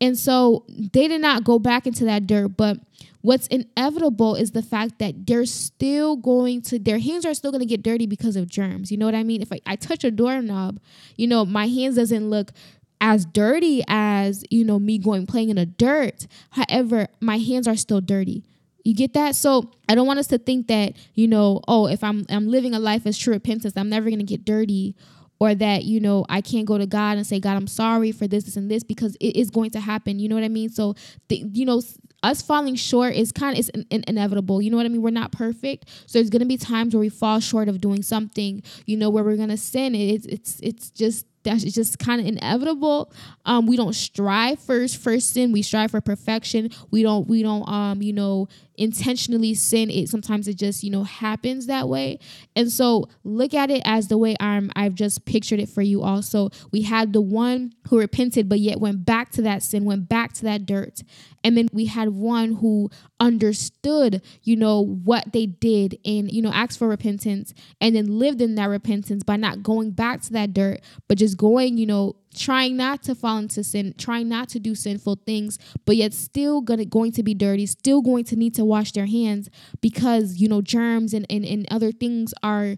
And 0.00 0.16
so 0.18 0.64
they 0.68 1.08
did 1.08 1.20
not 1.20 1.44
go 1.44 1.58
back 1.58 1.86
into 1.86 2.04
that 2.04 2.26
dirt, 2.26 2.56
but 2.56 2.78
what's 3.20 3.48
inevitable 3.48 4.36
is 4.36 4.52
the 4.52 4.62
fact 4.62 4.98
that 5.00 5.26
they're 5.26 5.44
still 5.44 6.16
going 6.16 6.62
to 6.62 6.78
their 6.78 6.98
hands 6.98 7.26
are 7.26 7.34
still 7.34 7.50
going 7.50 7.60
to 7.60 7.66
get 7.66 7.82
dirty 7.82 8.06
because 8.06 8.36
of 8.36 8.48
germs. 8.48 8.92
You 8.92 8.96
know 8.96 9.06
what 9.06 9.16
I 9.16 9.24
mean? 9.24 9.42
If 9.42 9.52
I, 9.52 9.60
I 9.66 9.76
touch 9.76 10.04
a 10.04 10.10
doorknob, 10.10 10.78
you 11.16 11.26
know, 11.26 11.44
my 11.44 11.66
hands 11.66 11.96
doesn't 11.96 12.30
look 12.30 12.52
as 13.00 13.24
dirty 13.26 13.82
as 13.86 14.44
you 14.50 14.64
know 14.64 14.78
me 14.78 14.98
going 14.98 15.26
playing 15.26 15.50
in 15.50 15.56
the 15.56 15.66
dirt 15.66 16.26
however 16.50 17.06
my 17.20 17.38
hands 17.38 17.68
are 17.68 17.76
still 17.76 18.00
dirty 18.00 18.44
you 18.84 18.94
get 18.94 19.12
that 19.14 19.34
so 19.34 19.70
i 19.88 19.94
don't 19.94 20.06
want 20.06 20.18
us 20.18 20.26
to 20.26 20.38
think 20.38 20.66
that 20.66 20.94
you 21.14 21.28
know 21.28 21.60
oh 21.68 21.86
if 21.86 22.02
i'm 22.02 22.26
i'm 22.28 22.48
living 22.48 22.74
a 22.74 22.78
life 22.78 23.06
as 23.06 23.16
true 23.16 23.32
repentance 23.32 23.74
i'm 23.76 23.88
never 23.88 24.10
going 24.10 24.18
to 24.18 24.24
get 24.24 24.44
dirty 24.44 24.96
or 25.40 25.54
that 25.54 25.84
you 25.84 26.00
know 26.00 26.24
i 26.28 26.40
can't 26.40 26.66
go 26.66 26.78
to 26.78 26.86
god 26.86 27.16
and 27.16 27.26
say 27.26 27.40
god 27.40 27.56
i'm 27.56 27.66
sorry 27.66 28.12
for 28.12 28.26
this 28.26 28.44
this 28.44 28.56
and 28.56 28.70
this 28.70 28.82
because 28.82 29.16
it 29.20 29.36
is 29.36 29.50
going 29.50 29.70
to 29.70 29.80
happen 29.80 30.18
you 30.18 30.28
know 30.28 30.34
what 30.34 30.44
i 30.44 30.48
mean 30.48 30.68
so 30.68 30.94
the, 31.28 31.44
you 31.52 31.64
know 31.64 31.80
us 32.22 32.42
falling 32.42 32.74
short 32.74 33.14
is 33.14 33.30
kind 33.30 33.54
of 33.54 33.60
is 33.60 33.68
in, 33.70 33.86
in, 33.90 34.04
inevitable 34.08 34.60
you 34.60 34.70
know 34.70 34.76
what 34.76 34.86
i 34.86 34.88
mean 34.88 35.02
we're 35.02 35.10
not 35.10 35.32
perfect 35.32 35.88
so 36.06 36.18
there's 36.18 36.30
going 36.30 36.40
to 36.40 36.46
be 36.46 36.56
times 36.56 36.94
where 36.94 37.00
we 37.00 37.08
fall 37.08 37.40
short 37.40 37.68
of 37.68 37.80
doing 37.80 38.02
something 38.02 38.62
you 38.86 38.96
know 38.96 39.10
where 39.10 39.22
we're 39.22 39.36
going 39.36 39.48
to 39.48 39.56
sin 39.56 39.94
it's 39.94 40.26
it's 40.26 40.60
it's 40.60 40.90
just 40.90 41.26
that's 41.44 41.62
just 41.64 41.98
kind 41.98 42.20
of 42.20 42.26
inevitable. 42.26 43.12
Um, 43.46 43.66
we 43.66 43.76
don't 43.76 43.94
strive 43.94 44.58
first 44.58 44.98
first 44.98 45.32
sin. 45.32 45.52
We 45.52 45.62
strive 45.62 45.90
for 45.90 46.00
perfection. 46.00 46.70
We 46.90 47.02
don't 47.02 47.28
we 47.28 47.42
don't 47.42 47.66
um 47.68 48.02
you 48.02 48.12
know 48.12 48.48
intentionally 48.78 49.54
sin. 49.54 49.90
It 49.90 50.08
sometimes 50.08 50.48
it 50.48 50.56
just 50.56 50.82
you 50.82 50.90
know 50.90 51.04
happens 51.04 51.66
that 51.66 51.88
way. 51.88 52.18
And 52.56 52.70
so 52.70 53.08
look 53.24 53.54
at 53.54 53.70
it 53.70 53.82
as 53.84 54.08
the 54.08 54.18
way 54.18 54.36
I'm 54.40 54.70
I've 54.76 54.94
just 54.94 55.24
pictured 55.24 55.60
it 55.60 55.68
for 55.68 55.82
you. 55.82 56.02
Also, 56.02 56.50
we 56.72 56.82
had 56.82 57.12
the 57.12 57.20
one 57.20 57.72
who 57.88 57.98
repented 57.98 58.48
but 58.48 58.60
yet 58.60 58.80
went 58.80 59.04
back 59.04 59.30
to 59.32 59.42
that 59.42 59.62
sin, 59.62 59.84
went 59.84 60.08
back 60.08 60.32
to 60.34 60.44
that 60.44 60.66
dirt, 60.66 61.02
and 61.42 61.56
then 61.56 61.68
we 61.72 61.86
had 61.86 62.10
one 62.10 62.56
who 62.56 62.90
understood 63.20 64.22
you 64.42 64.54
know 64.54 64.80
what 64.80 65.32
they 65.32 65.46
did 65.46 65.98
and 66.04 66.30
you 66.30 66.40
know 66.40 66.52
asked 66.52 66.78
for 66.78 66.86
repentance 66.86 67.52
and 67.80 67.96
then 67.96 68.18
lived 68.18 68.40
in 68.40 68.54
that 68.54 68.66
repentance 68.66 69.24
by 69.24 69.36
not 69.36 69.62
going 69.62 69.90
back 69.90 70.20
to 70.22 70.32
that 70.32 70.54
dirt 70.54 70.80
but 71.08 71.18
just 71.18 71.36
going, 71.36 71.78
you 71.78 71.86
know, 71.86 72.16
trying 72.34 72.76
not 72.76 73.02
to 73.04 73.14
fall 73.14 73.38
into 73.38 73.64
sin, 73.64 73.94
trying 73.98 74.28
not 74.28 74.48
to 74.50 74.58
do 74.58 74.74
sinful 74.74 75.20
things, 75.26 75.58
but 75.84 75.96
yet 75.96 76.14
still 76.14 76.60
gonna 76.60 76.84
going 76.84 77.12
to 77.12 77.22
be 77.22 77.34
dirty, 77.34 77.66
still 77.66 78.02
going 78.02 78.24
to 78.24 78.36
need 78.36 78.54
to 78.54 78.64
wash 78.64 78.92
their 78.92 79.06
hands 79.06 79.48
because, 79.80 80.36
you 80.36 80.48
know, 80.48 80.60
germs 80.60 81.14
and, 81.14 81.26
and, 81.30 81.44
and 81.44 81.66
other 81.70 81.92
things 81.92 82.32
are 82.42 82.76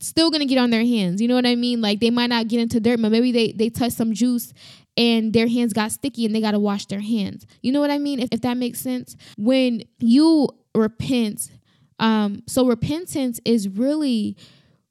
still 0.00 0.30
gonna 0.30 0.46
get 0.46 0.58
on 0.58 0.70
their 0.70 0.84
hands. 0.84 1.20
You 1.20 1.28
know 1.28 1.34
what 1.34 1.46
I 1.46 1.54
mean? 1.54 1.80
Like 1.80 2.00
they 2.00 2.10
might 2.10 2.28
not 2.28 2.48
get 2.48 2.60
into 2.60 2.80
dirt, 2.80 3.00
but 3.00 3.10
maybe 3.10 3.32
they 3.32 3.52
they 3.52 3.70
touch 3.70 3.92
some 3.92 4.12
juice 4.12 4.52
and 4.96 5.32
their 5.32 5.48
hands 5.48 5.72
got 5.72 5.92
sticky 5.92 6.24
and 6.26 6.34
they 6.34 6.40
gotta 6.40 6.58
wash 6.58 6.86
their 6.86 7.00
hands. 7.00 7.46
You 7.62 7.72
know 7.72 7.80
what 7.80 7.90
I 7.90 7.98
mean? 7.98 8.20
If, 8.20 8.28
if 8.32 8.40
that 8.42 8.56
makes 8.56 8.80
sense. 8.80 9.16
When 9.36 9.82
you 9.98 10.48
repent, 10.74 11.50
um, 11.98 12.42
so 12.46 12.66
repentance 12.66 13.40
is 13.44 13.68
really 13.68 14.36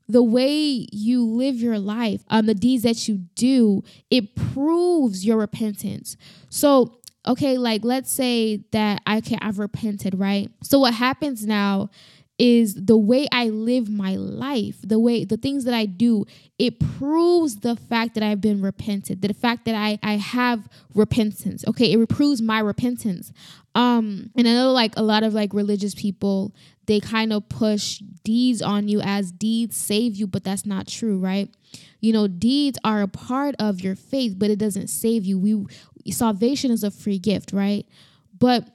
the 0.08 0.24
way 0.24 0.88
you 0.92 1.26
live 1.26 1.56
your 1.56 1.80
life, 1.80 2.24
um, 2.30 2.46
the 2.46 2.54
deeds 2.54 2.84
that 2.84 3.08
you 3.08 3.18
do, 3.36 3.84
it 4.10 4.36
proves 4.36 5.26
your 5.26 5.38
repentance. 5.38 6.16
So, 6.50 7.00
okay, 7.28 7.58
like 7.58 7.84
let's 7.84 8.12
say 8.12 8.64
that 8.72 9.02
I 9.08 9.22
can 9.22 9.40
I've 9.42 9.60
repented, 9.60 10.18
right? 10.18 10.52
So 10.62 10.80
what 10.80 10.94
happens 10.94 11.46
now 11.46 11.90
is 12.38 12.76
the 12.76 12.98
way 12.98 13.28
I 13.32 13.50
live 13.50 13.90
my 13.90 14.16
life, 14.16 14.78
the 14.82 15.00
way 15.00 15.24
the 15.24 15.38
things 15.38 15.64
that 15.64 15.74
I 15.74 15.86
do, 15.86 16.26
it 16.60 16.80
proves 16.98 17.58
the 17.58 17.76
fact 17.76 18.14
that 18.16 18.24
I've 18.24 18.42
been 18.42 18.62
repented, 18.62 19.22
the 19.22 19.34
fact 19.34 19.66
that 19.66 19.76
I 19.76 20.00
I 20.04 20.18
have 20.18 20.68
repentance. 20.94 21.64
Okay, 21.68 21.94
it 21.94 22.10
proves 22.10 22.42
my 22.42 22.60
repentance. 22.60 23.32
Um, 23.74 24.32
and 24.38 24.48
I 24.48 24.54
know 24.54 24.72
like 24.72 24.94
a 24.98 25.02
lot 25.02 25.24
of 25.24 25.34
like 25.34 25.54
religious 25.54 25.96
people, 25.96 26.54
they 26.88 27.00
kind 27.00 27.34
of 27.34 27.48
push 27.50 28.00
deeds 28.24 28.62
on 28.62 28.88
you 28.88 29.02
as 29.02 29.32
deeds 29.32 29.78
save 29.78 30.16
you, 30.16 30.28
but 30.28 30.44
that's 30.44 30.66
not 30.66 30.88
true, 30.88 31.20
right? 31.20 31.50
You 32.00 32.14
know, 32.14 32.28
deeds 32.28 32.78
are 32.84 33.02
a 33.02 33.08
part 33.08 33.56
of 33.60 33.82
your 33.82 33.96
faith, 33.96 34.36
but 34.38 34.50
it 34.50 34.60
doesn't 34.60 34.88
save 34.88 35.26
you. 35.26 35.40
We 35.40 36.12
salvation 36.12 36.72
is 36.72 36.84
a 36.84 36.92
free 36.92 37.20
gift, 37.20 37.52
right? 37.54 37.86
But 38.38 38.68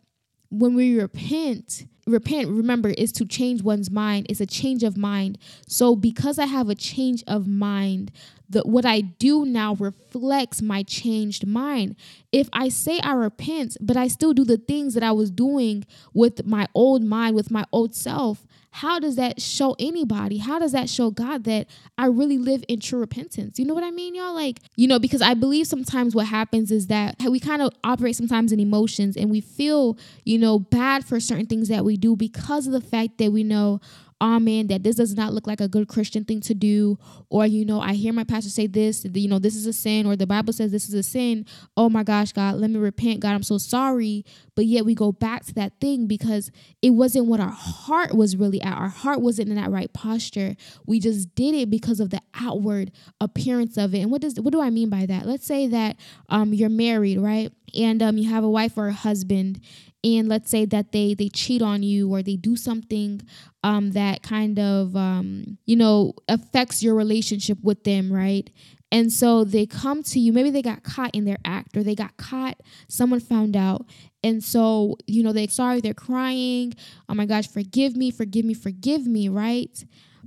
when 0.51 0.75
we 0.75 0.99
repent, 0.99 1.85
repent, 2.07 2.49
remember, 2.49 2.91
is 2.91 3.13
to 3.13 3.25
change 3.25 3.63
one's 3.63 3.91
mind. 3.91 4.27
It's 4.29 4.41
a 4.41 4.47
change 4.47 4.83
of 4.83 4.97
mind. 4.97 5.39
So 5.67 5.97
because 5.97 6.39
I 6.39 6.47
have 6.47 6.69
a 6.69 6.75
change 6.75 7.23
of 7.27 7.47
mind, 7.47 8.13
the 8.51 8.63
what 8.63 8.85
I 8.85 9.01
do 9.01 9.45
now 9.45 9.75
reflects 9.75 10.61
my 10.61 10.83
changed 10.83 11.47
mind. 11.47 11.97
If 12.33 12.49
I 12.53 12.69
say 12.69 13.01
I 13.01 13.13
repent, 13.13 13.77
but 13.81 13.97
I 13.97 14.09
still 14.09 14.35
do 14.35 14.45
the 14.45 14.59
things 14.59 14.95
that 14.95 15.03
I 15.03 15.13
was 15.13 15.31
doing 15.31 15.85
with 16.13 16.45
my 16.45 16.67
old 16.75 17.03
mind, 17.03 17.37
with 17.37 17.51
my 17.51 17.65
old 17.73 17.95
self, 17.95 18.47
how 18.73 19.01
does 19.01 19.17
that 19.17 19.41
show 19.41 19.75
anybody? 19.81 20.39
How 20.39 20.59
does 20.59 20.73
that 20.73 20.89
show 20.89 21.11
God 21.11 21.45
that 21.45 21.67
I 21.99 22.07
really 22.07 22.39
live 22.39 22.65
in 22.69 22.79
true 22.79 23.01
repentance? 23.01 23.59
You 23.59 23.65
know 23.65 23.75
what 23.75 23.83
I 23.83 23.91
mean, 23.91 24.15
y'all? 24.15 24.35
Like, 24.35 24.61
you 24.77 24.87
know, 24.87 25.01
because 25.01 25.23
I 25.23 25.35
believe 25.35 25.67
sometimes 25.67 26.15
what 26.15 26.27
happens 26.27 26.71
is 26.71 26.87
that 26.87 27.17
we 27.29 27.41
kind 27.41 27.63
of 27.63 27.73
operate 27.83 28.15
sometimes 28.15 28.53
in 28.53 28.61
emotions 28.61 29.17
and 29.17 29.29
we 29.29 29.41
feel, 29.41 29.99
you 30.25 30.39
know, 30.39 30.61
bad 30.61 31.05
for 31.05 31.19
certain 31.19 31.47
things 31.47 31.69
that 31.69 31.85
we 31.85 31.97
do 31.97 32.15
because 32.15 32.69
of 32.69 32.73
the 32.73 32.81
fact 32.81 33.19
that 33.19 33.33
we 33.33 33.43
know, 33.43 33.81
oh 34.21 34.39
man, 34.39 34.67
that 34.67 34.83
this 34.83 34.97
does 34.97 35.15
not 35.15 35.33
look 35.33 35.47
like 35.47 35.61
a 35.61 35.69
good 35.69 35.89
Christian 35.89 36.25
thing 36.25 36.41
to 36.43 36.55
do, 36.55 36.99
or 37.31 37.47
you 37.47 37.65
know, 37.65 37.81
I 37.81 37.95
hear 37.95 38.13
my 38.13 38.25
pastor 38.25 38.51
say 38.51 38.67
this, 38.67 39.07
you 39.15 39.29
know, 39.29 39.39
this 39.39 39.57
is 39.57 39.67
a 39.67 39.73
sin, 39.73 40.07
or 40.07 40.17
the 40.17 40.27
Bible 40.27 40.53
says 40.53 40.71
this 40.71 40.89
is 40.89 40.95
a 40.95 41.03
sin. 41.03 41.47
Oh 41.77 41.89
my 41.89 42.03
gosh, 42.03 42.33
God, 42.33 42.57
let 42.57 42.71
me 42.71 42.79
repent. 42.79 43.21
God, 43.21 43.33
I'm 43.33 43.43
so 43.43 43.59
sorry. 43.59 44.25
But 44.55 44.67
yet 44.67 44.85
we 44.85 44.95
go 44.95 45.11
back 45.11 45.45
to 45.47 45.55
that 45.55 45.73
thing 45.81 46.07
because 46.07 46.51
it 46.83 46.91
wasn't 46.91 47.27
what 47.27 47.41
our 47.41 47.49
heart 47.49 48.15
was 48.15 48.37
really 48.37 48.61
at. 48.61 48.77
Our 48.77 48.89
heart 48.89 49.21
wasn't 49.21 49.49
in 49.49 49.57
that 49.57 49.71
right 49.71 49.91
posture. 49.93 50.55
We 50.87 51.01
just 51.01 51.35
did 51.35 51.55
it 51.55 51.71
because 51.71 52.01
of 52.01 52.11
the 52.11 52.21
outward 52.35 52.93
appearance 53.21 53.79
of 53.79 53.95
it. 53.95 54.01
And 54.01 54.11
what 54.11 54.21
does 54.21 54.39
what 54.39 54.53
do 54.53 54.61
I 54.61 54.71
mean 54.71 54.91
by 54.91 55.07
that? 55.07 55.27
Let's 55.27 55.47
say 55.47 55.67
that 55.69 55.97
um 56.29 56.53
you're 56.53 56.69
married, 56.69 57.19
right? 57.19 57.53
And 57.75 58.03
um 58.03 58.19
you 58.19 58.29
have 58.29 58.45
a 58.45 58.51
wife 58.51 58.77
or 58.77 58.89
a 58.89 58.93
husband 58.93 59.61
and 60.03 60.29
let's 60.29 60.51
say 60.51 60.65
that 60.65 60.93
they 60.93 61.15
they 61.15 61.29
cheat 61.29 61.63
on 61.63 61.83
you 61.83 62.13
or 62.13 62.23
they 62.23 62.37
do 62.37 62.57
something 62.57 63.21
um, 63.63 63.93
that 63.93 64.23
kind 64.23 64.59
of 64.59 64.97
um, 64.97 65.59
you 65.67 65.77
know 65.77 66.15
affects 66.29 66.83
your 66.83 66.95
relationship 66.95 67.59
with 67.63 67.85
them 67.85 68.13
right? 68.13 68.51
And 68.93 69.13
so 69.13 69.45
they 69.45 69.67
come 69.67 70.03
to 70.05 70.19
you 70.19 70.33
maybe 70.33 70.51
they 70.51 70.63
got 70.63 70.83
caught 70.83 71.15
in 71.15 71.25
their 71.25 71.39
act 71.45 71.77
or 71.77 71.83
they 71.83 71.95
got 71.95 72.17
caught 72.17 72.61
someone 72.89 73.21
found 73.21 73.57
out. 73.57 73.87
And 74.23 74.43
so 74.43 74.97
you 75.07 75.23
know 75.23 75.33
they're 75.33 75.49
sorry 75.49 75.81
they're 75.81 75.95
crying. 75.95 76.75
Oh 77.09 77.15
my 77.15 77.27
gosh 77.27 77.47
forgive 77.49 77.97
me 77.97 78.11
forgive 78.11 78.45
me 78.45 78.55
forgive 78.55 79.07
me 79.07 79.29
right? 79.29 79.85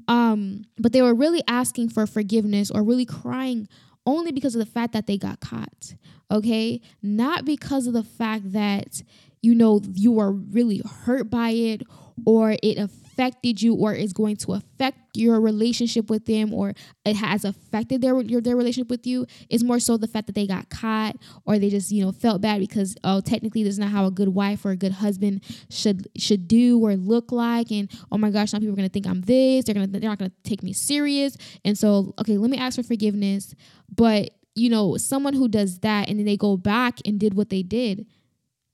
Um 0.08 0.66
but 0.78 0.92
they 0.92 1.02
were 1.02 1.16
really 1.16 1.42
asking 1.48 1.90
for 1.90 2.06
forgiveness 2.06 2.70
or 2.70 2.84
really 2.84 3.06
crying 3.06 3.68
only 4.06 4.32
because 4.34 4.54
of 4.54 4.60
the 4.60 4.72
fact 4.72 4.94
that 4.94 5.08
they 5.08 5.18
got 5.18 5.40
caught 5.40 5.96
okay? 6.32 6.82
Not 7.02 7.46
because 7.46 7.86
of 7.86 7.94
the 7.94 8.04
fact 8.04 8.52
that 8.54 9.04
you 9.44 9.54
know 9.54 9.82
you 9.94 10.20
are 10.20 10.32
really 10.32 10.82
hurt 11.06 11.30
by 11.30 11.52
it 11.52 11.84
or 12.26 12.56
it 12.64 12.78
affected 12.78 13.62
you 13.62 13.76
or 13.76 13.94
is 13.94 14.14
going 14.14 14.36
to 14.36 14.54
affect 14.54 14.98
your 15.16 15.40
relationship 15.40 16.10
with 16.10 16.26
them 16.26 16.54
or 16.54 16.74
it 17.06 17.16
has 17.16 17.46
affected 17.46 18.02
their 18.02 18.20
your, 18.22 18.42
their 18.42 18.56
relationship 18.56 18.90
with 18.90 19.06
you 19.06 19.26
is 19.50 19.64
more 19.64 19.80
so 19.80 19.98
the 19.98 20.08
fact 20.08 20.26
that 20.28 20.34
they 20.34 20.48
got 20.48 20.70
caught 20.70 21.16
or 21.46 21.60
they 21.60 21.70
just 21.70 21.92
you 21.92 22.04
know 22.04 22.12
felt 22.12 22.42
bad 22.42 22.60
because 22.60 22.96
oh 23.04 23.22
technically 23.22 23.64
this 23.64 23.74
is 23.74 23.80
not 23.80 23.90
how 23.90 24.06
a 24.06 24.12
good 24.12 24.30
wife 24.30 24.66
or 24.66 24.72
a 24.72 24.76
good 24.76 24.94
husband 24.94 25.44
should 25.70 26.08
should 26.18 26.48
do 26.48 26.80
or 26.80 26.96
look 26.96 27.32
like. 27.32 27.72
And 27.72 27.92
oh 28.12 28.18
my 28.18 28.32
gosh 28.32 28.54
now 28.54 28.60
people 28.60 28.74
are 28.74 28.78
gonna 28.78 28.90
think 28.90 29.08
I'm 29.08 29.22
this. 29.22 29.66
They're 29.66 29.76
gonna 29.76 29.88
they're 29.88 30.10
not 30.10 30.20
gonna 30.20 30.32
take 30.44 30.64
me 30.64 30.74
serious. 30.74 31.38
And 31.66 31.78
so 31.78 32.14
okay 32.20 32.38
let 32.38 32.50
me 32.50 32.58
ask 32.58 32.78
for 32.78 32.84
forgiveness. 32.84 33.54
But 33.94 34.32
you 34.56 34.70
know 34.70 34.98
someone 34.98 35.34
who 35.34 35.48
does 35.48 35.80
that 35.80 36.10
and 36.10 36.18
then 36.18 36.26
they 36.26 36.38
go 36.38 36.58
back 36.58 37.00
and 37.06 37.20
did 37.20 37.34
what 37.34 37.50
they 37.50 37.64
did 37.64 38.06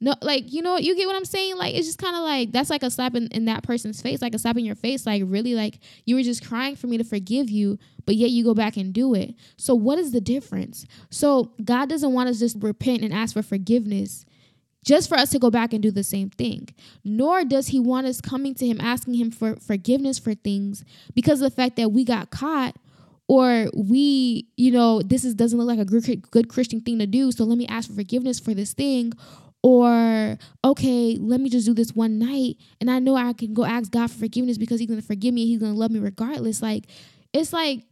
no, 0.02 0.16
like 0.22 0.52
you 0.52 0.62
know, 0.62 0.78
you 0.78 0.96
get 0.96 1.08
what 1.08 1.16
I'm 1.16 1.26
saying. 1.26 1.58
Like 1.58 1.76
it's 1.76 1.88
just 1.88 2.00
kind 2.00 2.16
of 2.16 2.22
like 2.24 2.52
that's 2.52 2.70
like 2.70 2.84
a 2.84 2.90
slap 2.90 3.16
in, 3.16 3.28
in 3.28 3.46
that 3.46 3.64
person's 3.64 4.02
face, 4.02 4.22
like 4.22 4.34
a 4.34 4.40
slap 4.40 4.58
in 4.58 4.64
your 4.64 4.76
face. 4.76 5.06
Like 5.06 5.24
really, 5.26 5.56
like 5.56 5.80
you 6.06 6.16
were 6.16 6.24
just 6.24 6.48
crying 6.48 6.76
for 6.76 6.88
me 6.88 6.98
to 6.98 7.04
forgive 7.04 7.50
you, 7.50 7.78
but 8.06 8.16
yet 8.16 8.30
you 8.30 8.44
go 8.44 8.54
back 8.54 8.78
and 8.78 8.94
do 8.94 9.14
it. 9.14 9.36
So 9.58 9.76
what 9.76 10.00
is 10.00 10.12
the 10.12 10.22
difference? 10.22 10.86
So 11.10 11.52
God 11.64 11.90
doesn't 11.90 12.14
want 12.14 12.30
us 12.30 12.40
just 12.40 12.58
repent 12.62 13.04
and 13.04 13.14
ask 13.14 13.34
for 13.34 13.42
forgiveness 13.42 14.26
just 14.86 15.10
for 15.10 15.16
us 15.16 15.30
to 15.32 15.40
go 15.40 15.50
back 15.50 15.74
and 15.74 15.84
do 15.84 15.92
the 15.92 16.06
same 16.06 16.30
thing. 16.30 16.70
Nor 17.04 17.44
does 17.44 17.68
he 17.68 17.80
want 17.80 18.08
us 18.08 18.22
coming 18.22 18.56
to 18.56 18.66
him 18.66 18.80
asking 18.80 19.16
him 19.16 19.32
for 19.32 19.58
forgiveness 19.58 20.18
for 20.18 20.34
things 20.34 20.86
because 21.14 21.42
of 21.42 21.50
the 21.50 21.56
fact 21.56 21.76
that 21.76 21.92
we 21.92 22.06
got 22.06 22.30
caught 22.30 22.78
or 23.28 23.68
we, 23.76 24.48
you 24.56 24.72
know, 24.72 25.02
this 25.02 25.26
is 25.26 25.36
doesn't 25.36 25.60
look 25.60 25.68
like 25.68 25.78
a 25.78 25.86
good, 25.86 26.32
good 26.32 26.48
Christian 26.48 26.80
thing 26.80 26.98
to 27.00 27.06
do, 27.06 27.32
so 27.32 27.44
let 27.44 27.58
me 27.58 27.68
ask 27.68 27.90
for 27.90 27.96
forgiveness 27.96 28.40
for 28.40 28.54
this 28.54 28.74
thing 28.74 29.14
or 29.62 30.38
okay 30.64 31.18
let 31.20 31.42
me 31.42 31.50
just 31.50 31.66
do 31.66 31.74
this 31.74 31.94
one 31.94 32.18
night 32.18 32.56
and 32.80 32.90
i 32.90 32.98
know 32.98 33.16
i 33.16 33.34
can 33.34 33.54
go 33.54 33.66
ask 33.66 33.92
god 33.92 34.10
for 34.10 34.20
forgiveness 34.20 34.58
because 34.58 34.80
he's 34.80 34.88
gonna 34.88 35.02
forgive 35.02 35.34
me 35.34 35.46
he's 35.46 35.60
gonna 35.60 35.74
love 35.74 35.92
me 35.92 36.00
regardless. 36.00 36.62
Like 36.62 36.86
it's 37.34 37.54
like 37.54 37.84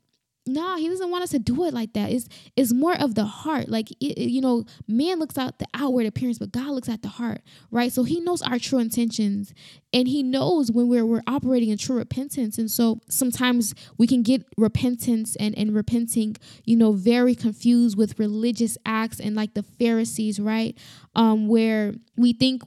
no, 0.48 0.78
he 0.78 0.88
doesn't 0.88 1.10
want 1.10 1.24
us 1.24 1.32
to 1.32 1.40
do 1.40 1.64
it 1.66 1.74
like 1.74 1.94
that. 1.94 2.12
It's 2.12 2.28
it's 2.56 2.74
more 2.74 2.96
of 2.96 3.16
the 3.16 3.26
heart. 3.26 3.70
Like 3.70 3.92
it, 4.00 4.18
you 4.18 4.42
know, 4.42 4.66
man 4.88 5.20
looks 5.20 5.38
at 5.38 5.60
the 5.60 5.68
outward 5.74 6.06
appearance, 6.06 6.40
but 6.40 6.52
God 6.52 6.70
looks 6.70 6.90
at 6.90 7.02
the 7.02 7.08
heart, 7.10 7.42
right? 7.72 7.92
So 7.92 8.04
He 8.04 8.20
knows 8.20 8.42
our 8.42 8.60
true 8.60 8.80
intentions, 8.80 9.54
and 9.94 10.08
He 10.08 10.24
knows 10.24 10.72
when 10.72 10.88
we're 10.88 11.06
we're 11.06 11.24
operating 11.28 11.70
in 11.70 11.78
true 11.78 11.98
repentance. 11.98 12.58
And 12.58 12.70
so 12.70 13.00
sometimes 13.10 13.74
we 13.98 14.08
can 14.08 14.24
get 14.24 14.44
repentance 14.58 15.36
and 15.38 15.58
and 15.58 15.74
repenting, 15.76 16.36
you 16.66 16.76
know, 16.76 16.94
very 16.94 17.36
confused 17.36 17.98
with 17.98 18.20
religious 18.20 18.78
acts 18.86 19.20
and 19.20 19.36
like 19.36 19.54
the 19.54 19.64
Pharisees, 19.64 20.40
right? 20.40 20.78
Um, 21.16 21.48
where 21.48 21.94
we 22.16 22.34
think 22.34 22.64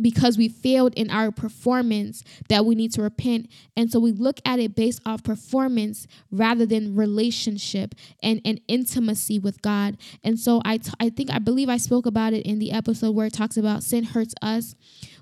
because 0.00 0.36
we 0.36 0.48
failed 0.48 0.92
in 0.94 1.10
our 1.10 1.30
performance 1.30 2.22
that 2.48 2.64
we 2.64 2.74
need 2.74 2.92
to 2.92 3.02
repent. 3.02 3.50
And 3.76 3.90
so 3.90 3.98
we 3.98 4.12
look 4.12 4.40
at 4.44 4.58
it 4.58 4.74
based 4.74 5.00
off 5.06 5.22
performance 5.22 6.06
rather 6.30 6.66
than 6.66 6.94
relationship 6.94 7.94
and, 8.22 8.40
and 8.44 8.60
intimacy 8.68 9.38
with 9.38 9.62
god. 9.62 9.96
And 10.22 10.38
so 10.38 10.60
I, 10.64 10.78
t- 10.78 10.92
I 11.00 11.10
think 11.10 11.30
i 11.30 11.38
believe 11.38 11.68
i 11.68 11.76
spoke 11.76 12.06
about 12.06 12.32
it 12.32 12.44
in 12.46 12.58
the 12.58 12.72
episode 12.72 13.14
where 13.14 13.26
it 13.26 13.32
talks 13.32 13.56
about 13.56 13.82
sin 13.82 14.04
hurts 14.04 14.34
us 14.42 14.74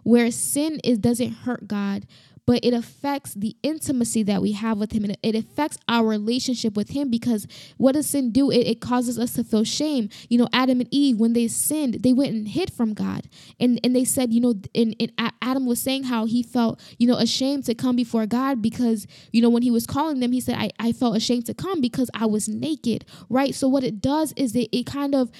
where 0.02 0.30
sin 0.30 0.80
is 0.84 0.98
doesn't 0.98 1.30
hurt 1.30 1.66
god 1.68 2.06
but 2.46 2.64
it 2.64 2.74
affects 2.74 3.34
the 3.34 3.56
intimacy 3.62 4.22
that 4.24 4.42
we 4.42 4.52
have 4.52 4.78
with 4.78 4.92
him. 4.92 5.04
And 5.04 5.16
it 5.22 5.34
affects 5.34 5.78
our 5.88 6.06
relationship 6.06 6.76
with 6.76 6.90
him 6.90 7.10
because 7.10 7.46
what 7.76 7.92
does 7.92 8.08
sin 8.08 8.32
do? 8.32 8.50
It, 8.50 8.66
it 8.66 8.80
causes 8.80 9.18
us 9.18 9.34
to 9.34 9.44
feel 9.44 9.64
shame. 9.64 10.08
You 10.28 10.38
know, 10.38 10.48
Adam 10.52 10.80
and 10.80 10.88
Eve, 10.90 11.18
when 11.18 11.32
they 11.32 11.48
sinned, 11.48 12.02
they 12.02 12.12
went 12.12 12.32
and 12.32 12.48
hid 12.48 12.72
from 12.72 12.94
God. 12.94 13.28
And 13.58 13.80
and 13.82 13.94
they 13.94 14.04
said, 14.04 14.32
you 14.32 14.40
know, 14.40 14.54
and, 14.74 14.94
and 15.00 15.12
Adam 15.42 15.66
was 15.66 15.80
saying 15.80 16.04
how 16.04 16.26
he 16.26 16.42
felt, 16.42 16.80
you 16.98 17.06
know, 17.06 17.16
ashamed 17.16 17.64
to 17.64 17.74
come 17.74 17.96
before 17.96 18.26
God 18.26 18.60
because, 18.60 19.06
you 19.32 19.40
know, 19.40 19.50
when 19.50 19.62
he 19.62 19.70
was 19.70 19.86
calling 19.86 20.20
them, 20.20 20.32
he 20.32 20.40
said, 20.40 20.56
I, 20.56 20.70
I 20.78 20.92
felt 20.92 21.16
ashamed 21.16 21.46
to 21.46 21.54
come 21.54 21.80
because 21.80 22.10
I 22.14 22.26
was 22.26 22.48
naked. 22.48 23.04
Right. 23.28 23.54
So 23.54 23.68
what 23.68 23.84
it 23.84 24.00
does 24.00 24.32
is 24.36 24.52
that 24.52 24.74
it 24.76 24.86
kind 24.86 25.14
of 25.14 25.30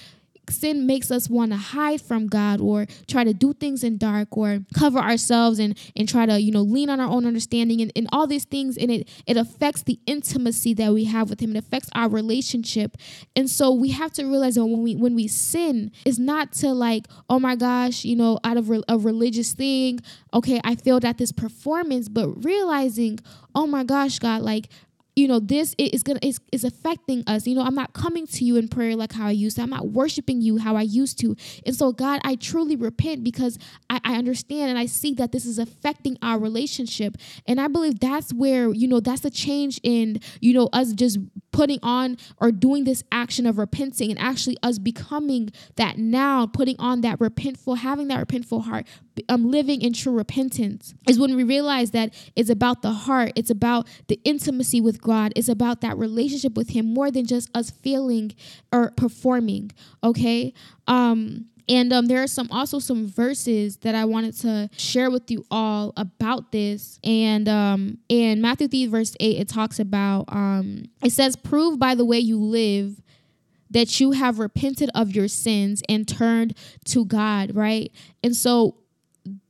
sin 0.51 0.87
makes 0.87 1.11
us 1.11 1.29
want 1.29 1.53
to 1.53 1.57
hide 1.57 2.01
from 2.01 2.27
God 2.27 2.61
or 2.61 2.87
try 3.07 3.25
to 3.25 3.33
do 3.35 3.53
things 3.53 3.85
in 3.85 3.99
dark 3.99 4.37
or 4.37 4.61
cover 4.75 4.99
ourselves 4.99 5.59
and 5.59 5.79
and 5.97 6.09
try 6.09 6.27
to 6.27 6.41
you 6.41 6.53
know 6.53 6.63
lean 6.63 6.91
on 6.91 7.01
our 7.01 7.09
own 7.09 7.27
understanding 7.27 7.81
and, 7.81 7.93
and 7.97 8.09
all 8.13 8.27
these 8.27 8.45
things 8.45 8.77
and 8.77 8.91
it 8.91 9.09
it 9.27 9.37
affects 9.37 9.83
the 9.83 9.99
intimacy 10.07 10.75
that 10.75 10.93
we 10.93 11.05
have 11.05 11.31
with 11.31 11.41
him. 11.41 11.57
It 11.57 11.59
affects 11.59 11.89
our 11.95 12.09
relationship. 12.09 12.97
And 13.37 13.49
so 13.49 13.73
we 13.73 13.91
have 13.91 14.13
to 14.15 14.25
realize 14.25 14.55
that 14.55 14.65
when 14.65 14.83
we 14.83 14.97
when 14.97 15.15
we 15.15 15.29
sin 15.29 15.93
is 16.05 16.19
not 16.19 16.53
to 16.53 16.73
like 16.73 17.07
oh 17.29 17.39
my 17.39 17.57
gosh 17.57 18.05
you 18.05 18.17
know 18.17 18.39
out 18.45 18.57
of 18.57 18.71
re- 18.71 18.83
a 18.89 18.99
religious 18.99 19.53
thing 19.53 20.01
okay 20.33 20.61
I 20.65 20.75
failed 20.75 21.05
at 21.05 21.19
this 21.19 21.33
performance 21.33 22.09
but 22.09 22.29
realizing 22.45 23.19
oh 23.55 23.67
my 23.67 23.85
gosh 23.85 24.19
God 24.19 24.43
like 24.43 24.69
you 25.17 25.29
know 25.29 25.39
this 25.39 25.75
is 25.79 26.03
gonna 26.03 26.19
is, 26.23 26.41
is 26.53 26.65
affecting 26.65 27.23
us. 27.27 27.47
You 27.47 27.55
know 27.55 27.63
i'm 27.63 27.75
not 27.75 27.93
coming 27.93 28.27
to 28.27 28.45
you 28.45 28.57
in 28.57 28.69
prayer 28.69 28.97
like 28.97 29.13
how 29.13 29.27
i 29.27 29.31
used 29.31 29.57
to. 29.57 29.63
I'm 29.63 29.71
not 29.71 29.89
worshiping 29.89 30.41
you 30.41 30.59
how 30.59 30.77
i 30.77 30.83
used 30.83 31.19
to. 31.21 31.37
And 31.67 31.75
so 31.75 31.93
god 31.93 32.21
i 32.25 32.35
truly 32.37 32.77
repent 32.77 33.25
because 33.25 33.59
i, 33.91 34.01
I 34.05 34.17
understand 34.17 34.71
and 34.71 34.79
i 34.79 34.87
see 34.87 35.15
that 35.15 35.33
this 35.33 35.47
is 35.47 35.59
affecting 35.59 36.19
our 36.23 36.39
relationship. 36.39 37.17
And 37.47 37.61
i 37.61 37.69
believe 37.69 38.01
that's 38.01 38.33
where 38.33 38.73
you 38.73 38.89
know 38.89 39.01
that's 39.01 39.23
the 39.23 39.31
change 39.31 39.81
in 39.83 40.21
you 40.41 40.55
know 40.55 40.69
us 40.73 40.93
just 40.93 41.19
putting 41.55 41.79
on 41.85 42.17
or 42.39 42.51
doing 42.51 42.83
this 42.83 43.05
action 43.13 43.47
of 43.47 43.59
repenting 43.59 44.11
and 44.11 44.19
actually 44.19 44.57
us 44.61 44.77
becoming 44.79 45.51
that 45.77 45.97
now 45.97 46.47
putting 46.47 46.75
on 46.81 47.01
that 47.01 47.17
repentful 47.21 47.79
having 47.79 48.09
that 48.09 48.27
repentful 48.27 48.65
heart 48.65 48.85
um, 49.29 49.49
living 49.49 49.81
in 49.81 49.93
true 49.93 50.13
repentance 50.13 50.95
is 51.09 51.17
when 51.17 51.37
we 51.37 51.45
realize 51.45 51.93
that 51.93 52.13
it's 52.35 52.51
about 52.51 52.83
the 52.83 52.91
heart 52.91 53.33
it's 53.37 53.51
about 53.51 53.87
the 54.09 54.21
intimacy 54.25 54.81
with 54.81 55.01
god 55.01 55.33
it's 55.37 55.49
about 55.49 55.81
that 55.81 55.97
relationship 55.97 56.57
with 56.57 56.71
him 56.71 56.93
more 56.93 57.09
than 57.09 57.25
just 57.25 57.49
us 57.57 57.71
feeling 57.71 58.35
or 58.73 58.91
performing 58.97 59.71
okay? 60.03 60.53
Um 60.87 61.47
and 61.69 61.93
um, 61.93 62.07
there 62.07 62.23
are 62.23 62.27
some 62.27 62.49
also 62.51 62.79
some 62.79 63.07
verses 63.07 63.79
that 63.79 63.95
I 63.95 64.05
wanted 64.05 64.37
to 64.41 64.69
share 64.77 65.11
with 65.11 65.31
you 65.31 65.47
all 65.51 65.93
about 65.97 66.53
this. 66.53 66.99
And 67.03 67.49
um, 67.49 67.99
in 68.09 68.43
Matthew 68.43 68.69
3, 68.69 68.87
verse 68.87 69.17
8, 69.19 69.41
it 69.41 69.49
talks 69.49 69.79
about 69.79 70.27
um, 70.29 70.85
it 71.03 71.13
says, 71.13 71.37
Prove 71.37 71.79
by 71.79 71.95
the 71.95 72.05
way 72.05 72.19
you 72.19 72.39
live 72.39 73.01
that 73.71 73.99
you 73.99 74.13
have 74.13 74.39
repented 74.39 74.91
of 74.95 75.15
your 75.15 75.27
sins 75.27 75.83
and 75.89 76.07
turned 76.07 76.57
to 76.85 77.05
God, 77.05 77.55
right? 77.57 77.91
And 78.23 78.37
so 78.37 78.77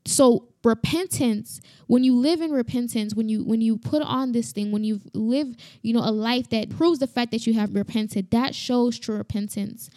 so 0.06 0.48
repentance 0.64 1.60
when 1.88 2.04
you 2.04 2.14
live 2.16 2.40
in 2.40 2.50
repentance 2.50 3.14
when 3.14 3.28
you 3.28 3.44
when 3.44 3.60
you 3.60 3.76
put 3.76 4.02
on 4.02 4.32
this 4.32 4.52
thing 4.52 4.72
when 4.72 4.82
you 4.82 5.00
live 5.12 5.54
you 5.82 5.92
know 5.92 6.00
a 6.00 6.10
life 6.10 6.48
that 6.48 6.70
proves 6.70 6.98
the 7.00 7.06
fact 7.06 7.30
that 7.30 7.46
you 7.46 7.52
have 7.52 7.74
repented 7.74 8.30
that 8.30 8.54
shows 8.54 8.98
true 8.98 9.16
repentance 9.16 9.90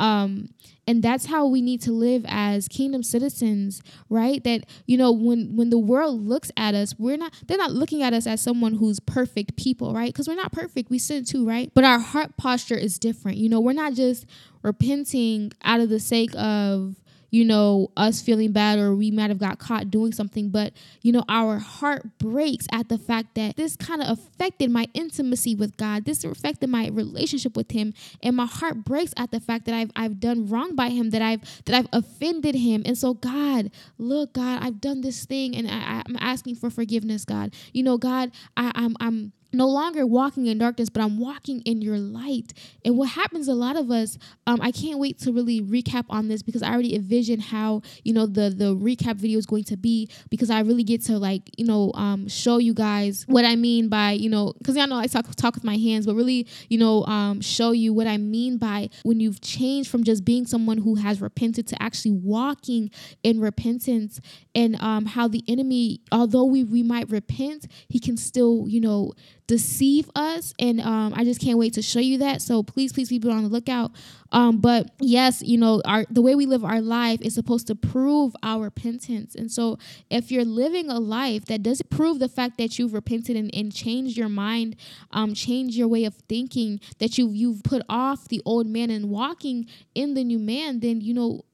um 0.00 0.48
and 0.86 1.04
that's 1.04 1.26
how 1.26 1.46
we 1.46 1.60
need 1.60 1.80
to 1.82 1.92
live 1.92 2.24
as 2.26 2.66
kingdom 2.66 3.02
citizens 3.02 3.82
right? 4.08 4.42
That 4.42 4.66
you 4.86 4.96
know 4.96 5.12
when 5.12 5.54
when 5.56 5.70
the 5.70 5.78
world 5.78 6.26
looks 6.26 6.50
at 6.56 6.74
us 6.74 6.94
we're 6.98 7.16
not 7.16 7.32
they're 7.46 7.58
not 7.58 7.72
looking 7.72 8.02
at 8.02 8.12
us 8.12 8.26
as 8.26 8.40
someone 8.40 8.74
who's 8.74 8.98
perfect 9.00 9.56
people 9.56 9.94
right? 9.94 10.12
Because 10.12 10.26
we're 10.26 10.34
not 10.34 10.52
perfect 10.52 10.90
we 10.90 10.98
sin 10.98 11.24
too 11.24 11.46
right? 11.46 11.70
But 11.74 11.84
our 11.84 12.00
heart 12.00 12.36
posture 12.36 12.76
is 12.76 12.98
different. 12.98 13.38
You 13.38 13.48
know 13.48 13.60
we're 13.60 13.72
not 13.72 13.94
just 13.94 14.26
repenting 14.62 15.52
out 15.62 15.80
of 15.80 15.88
the 15.88 16.00
sake 16.00 16.34
of 16.36 16.96
you 17.30 17.44
know, 17.44 17.90
us 17.96 18.20
feeling 18.20 18.52
bad 18.52 18.78
or 18.78 18.94
we 18.94 19.10
might 19.10 19.30
have 19.30 19.38
got 19.38 19.58
caught 19.58 19.90
doing 19.90 20.12
something, 20.12 20.50
but 20.50 20.72
you 21.02 21.12
know, 21.12 21.24
our 21.28 21.58
heart 21.58 22.18
breaks 22.18 22.66
at 22.72 22.88
the 22.88 22.98
fact 22.98 23.34
that 23.34 23.56
this 23.56 23.76
kind 23.76 24.02
of 24.02 24.18
affected 24.18 24.70
my 24.70 24.86
intimacy 24.94 25.54
with 25.54 25.76
God. 25.76 26.04
This 26.04 26.24
affected 26.24 26.68
my 26.68 26.88
relationship 26.88 27.56
with 27.56 27.70
him 27.70 27.94
and 28.22 28.36
my 28.36 28.46
heart 28.46 28.84
breaks 28.84 29.14
at 29.16 29.30
the 29.30 29.40
fact 29.40 29.64
that 29.66 29.74
I've 29.74 29.90
I've 29.96 30.20
done 30.20 30.48
wrong 30.48 30.74
by 30.74 30.90
him, 30.90 31.10
that 31.10 31.22
I've 31.22 31.64
that 31.64 31.74
I've 31.74 31.88
offended 31.92 32.54
him. 32.54 32.82
And 32.84 32.96
so 32.96 33.14
God, 33.14 33.70
look, 33.98 34.34
God, 34.34 34.62
I've 34.62 34.80
done 34.80 35.00
this 35.00 35.24
thing 35.24 35.56
and 35.56 35.68
I, 35.68 36.02
I'm 36.06 36.16
asking 36.18 36.56
for 36.56 36.70
forgiveness, 36.70 37.24
God. 37.24 37.54
You 37.72 37.82
know, 37.82 37.98
God, 37.98 38.32
I, 38.56 38.72
I'm 38.74 38.96
I'm 39.00 39.32
no 39.52 39.68
longer 39.68 40.06
walking 40.06 40.46
in 40.46 40.58
darkness, 40.58 40.88
but 40.88 41.02
I'm 41.02 41.18
walking 41.18 41.60
in 41.62 41.82
your 41.82 41.98
light. 41.98 42.52
And 42.84 42.96
what 42.96 43.10
happens, 43.10 43.48
a 43.48 43.54
lot 43.54 43.76
of 43.76 43.90
us, 43.90 44.18
um, 44.46 44.60
I 44.60 44.70
can't 44.70 44.98
wait 44.98 45.18
to 45.20 45.32
really 45.32 45.60
recap 45.60 46.04
on 46.08 46.28
this 46.28 46.42
because 46.42 46.62
I 46.62 46.72
already 46.72 46.94
envision 46.94 47.40
how 47.40 47.82
you 48.04 48.12
know 48.12 48.26
the 48.26 48.50
the 48.50 48.74
recap 48.74 49.16
video 49.16 49.38
is 49.38 49.46
going 49.46 49.64
to 49.64 49.76
be 49.76 50.08
because 50.30 50.50
I 50.50 50.60
really 50.60 50.84
get 50.84 51.02
to 51.02 51.18
like 51.18 51.42
you 51.56 51.64
know 51.64 51.92
um, 51.94 52.28
show 52.28 52.58
you 52.58 52.74
guys 52.74 53.24
what 53.26 53.44
I 53.44 53.56
mean 53.56 53.88
by 53.88 54.12
you 54.12 54.30
know 54.30 54.52
because 54.58 54.76
I 54.76 54.86
know 54.86 54.96
I 54.96 55.06
talk 55.06 55.34
talk 55.34 55.54
with 55.54 55.64
my 55.64 55.76
hands, 55.76 56.06
but 56.06 56.14
really 56.14 56.46
you 56.68 56.78
know 56.78 57.04
um, 57.06 57.40
show 57.40 57.72
you 57.72 57.92
what 57.92 58.06
I 58.06 58.16
mean 58.16 58.58
by 58.58 58.90
when 59.02 59.20
you've 59.20 59.40
changed 59.40 59.90
from 59.90 60.04
just 60.04 60.24
being 60.24 60.46
someone 60.46 60.78
who 60.78 60.96
has 60.96 61.20
repented 61.20 61.66
to 61.68 61.82
actually 61.82 62.12
walking 62.12 62.90
in 63.22 63.40
repentance 63.40 64.20
and 64.54 64.80
um, 64.80 65.06
how 65.06 65.28
the 65.28 65.44
enemy, 65.48 66.00
although 66.12 66.44
we 66.44 66.64
we 66.64 66.82
might 66.82 67.10
repent, 67.10 67.66
he 67.88 67.98
can 67.98 68.16
still 68.16 68.66
you 68.68 68.80
know 68.80 69.12
deceive 69.50 70.08
us. 70.14 70.54
And 70.60 70.80
um, 70.80 71.12
I 71.16 71.24
just 71.24 71.40
can't 71.40 71.58
wait 71.58 71.74
to 71.74 71.82
show 71.82 71.98
you 71.98 72.18
that. 72.18 72.40
So 72.40 72.62
please, 72.62 72.92
please, 72.92 73.08
be 73.08 73.20
on 73.28 73.42
the 73.42 73.48
lookout. 73.48 73.90
Um, 74.30 74.58
but 74.58 74.92
yes, 75.00 75.42
you 75.42 75.58
know, 75.58 75.82
our 75.84 76.06
the 76.08 76.22
way 76.22 76.36
we 76.36 76.46
live 76.46 76.64
our 76.64 76.80
life 76.80 77.20
is 77.20 77.34
supposed 77.34 77.66
to 77.66 77.74
prove 77.74 78.32
our 78.44 78.62
repentance. 78.62 79.34
And 79.34 79.50
so 79.50 79.76
if 80.08 80.30
you're 80.30 80.44
living 80.44 80.88
a 80.88 81.00
life 81.00 81.46
that 81.46 81.64
doesn't 81.64 81.90
prove 81.90 82.20
the 82.20 82.28
fact 82.28 82.58
that 82.58 82.78
you've 82.78 82.94
repented 82.94 83.34
and, 83.36 83.52
and 83.52 83.74
changed 83.74 84.16
your 84.16 84.28
mind, 84.28 84.76
um, 85.10 85.34
changed 85.34 85.76
your 85.76 85.88
way 85.88 86.04
of 86.04 86.14
thinking, 86.28 86.80
that 87.00 87.18
you've 87.18 87.34
you've 87.34 87.64
put 87.64 87.82
off 87.88 88.28
the 88.28 88.40
old 88.44 88.68
man 88.68 88.88
and 88.88 89.10
walking 89.10 89.66
in 89.96 90.14
the 90.14 90.22
new 90.22 90.38
man, 90.38 90.78
then 90.78 91.00
you 91.00 91.12
know 91.12 91.44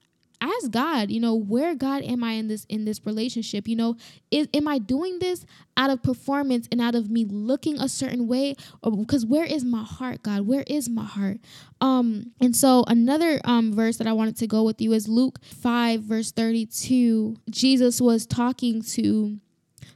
ask 0.47 0.71
God, 0.71 1.11
you 1.11 1.21
know, 1.21 1.35
where 1.35 1.75
God 1.75 2.03
am 2.03 2.23
I 2.25 2.33
in 2.33 2.49
this 2.49 2.65
in 2.69 2.85
this 2.85 3.01
relationship? 3.05 3.69
You 3.69 3.77
know, 3.77 3.97
is 4.31 4.49
am 4.55 4.69
I 4.69 4.79
doing 4.79 5.19
this 5.19 5.45
out 5.77 5.91
of 5.91 6.03
performance 6.03 6.69
and 6.71 6.81
out 6.81 6.95
of 6.95 7.11
me 7.11 7.25
looking 7.25 7.79
a 7.79 7.89
certain 7.89 8.27
way 8.27 8.55
or 8.83 8.93
because 8.93 9.27
where 9.27 9.45
is 9.45 9.65
my 9.65 9.85
heart, 9.85 10.23
God? 10.23 10.47
Where 10.47 10.65
is 10.67 10.89
my 10.89 11.05
heart? 11.05 11.39
Um 11.81 12.33
and 12.41 12.55
so 12.55 12.85
another 12.87 13.41
um 13.45 13.73
verse 13.73 13.97
that 13.99 14.07
I 14.07 14.13
wanted 14.13 14.37
to 14.39 14.47
go 14.47 14.63
with 14.63 14.81
you 14.81 14.93
is 14.93 15.09
Luke 15.09 15.39
5 15.45 16.03
verse 16.03 16.33
32. 16.33 17.37
Jesus 17.51 18.01
was 18.01 18.27
talking 18.27 18.83
to 18.83 19.39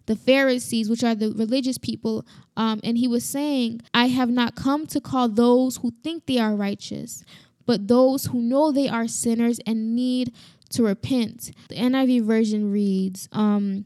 the 0.07 0.17
Pharisees, 0.17 0.91
which 0.91 1.05
are 1.05 1.15
the 1.15 1.31
religious 1.33 1.79
people, 1.79 2.27
um, 2.57 2.81
and 2.83 2.99
he 2.99 3.07
was 3.07 3.25
saying, 3.25 3.81
I 3.95 4.09
have 4.09 4.29
not 4.29 4.57
come 4.57 4.89
to 4.89 5.01
call 5.01 5.29
those 5.29 5.77
who 5.77 5.93
think 6.03 6.27
they 6.27 6.39
are 6.39 6.55
righteous, 6.55 7.25
but 7.71 7.87
those 7.87 8.25
who 8.25 8.43
know 8.43 8.73
they 8.73 8.89
are 8.89 9.07
sinners 9.07 9.61
and 9.65 9.95
need 9.95 10.35
to 10.71 10.83
repent. 10.83 11.53
The 11.69 11.77
NIV 11.77 12.25
version 12.25 12.73
reads, 12.73 13.29
um, 13.31 13.85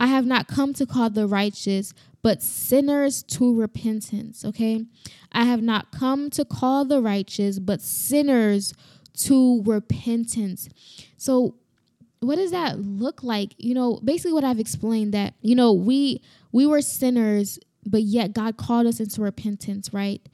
I 0.00 0.06
have 0.06 0.24
not 0.24 0.48
come 0.48 0.72
to 0.72 0.86
call 0.86 1.10
the 1.10 1.26
righteous, 1.26 1.92
but 2.22 2.42
sinners 2.42 3.22
to 3.24 3.54
repentance. 3.54 4.42
Okay. 4.42 4.86
I 5.32 5.44
have 5.44 5.60
not 5.60 5.92
come 5.92 6.30
to 6.30 6.46
call 6.46 6.86
the 6.86 7.02
righteous, 7.02 7.58
but 7.58 7.82
sinners 7.82 8.72
to 9.16 9.62
repentance. 9.64 10.70
So, 11.18 11.56
what 12.20 12.36
does 12.36 12.52
that 12.52 12.78
look 12.78 13.22
like? 13.22 13.54
You 13.58 13.74
know, 13.74 14.00
basically 14.02 14.32
what 14.32 14.44
I've 14.44 14.60
explained 14.60 15.12
that, 15.12 15.34
you 15.42 15.54
know, 15.54 15.74
we 15.74 16.22
we 16.52 16.66
were 16.66 16.80
sinners, 16.80 17.58
but 17.84 18.00
yet 18.00 18.32
God 18.32 18.56
called 18.56 18.86
us 18.86 18.98
into 18.98 19.20
repentance, 19.20 19.92
right? 19.92 20.26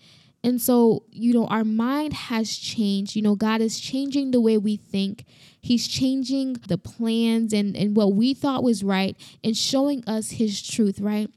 And 0.44 0.60
so, 0.60 1.04
you 1.10 1.32
know, 1.32 1.46
our 1.46 1.64
mind 1.64 2.12
has 2.14 2.56
changed. 2.56 3.14
You 3.14 3.22
know, 3.22 3.36
God 3.36 3.60
is 3.60 3.78
changing 3.78 4.32
the 4.32 4.40
way 4.40 4.58
we 4.58 4.76
think. 4.76 5.24
He's 5.60 5.86
changing 5.86 6.54
the 6.66 6.78
plans 6.78 7.52
and, 7.52 7.76
and 7.76 7.96
what 7.96 8.14
we 8.14 8.34
thought 8.34 8.64
was 8.64 8.82
right 8.82 9.16
and 9.44 9.56
showing 9.56 10.02
us 10.08 10.32
his 10.32 10.60
truth, 10.60 10.98
right? 10.98 11.30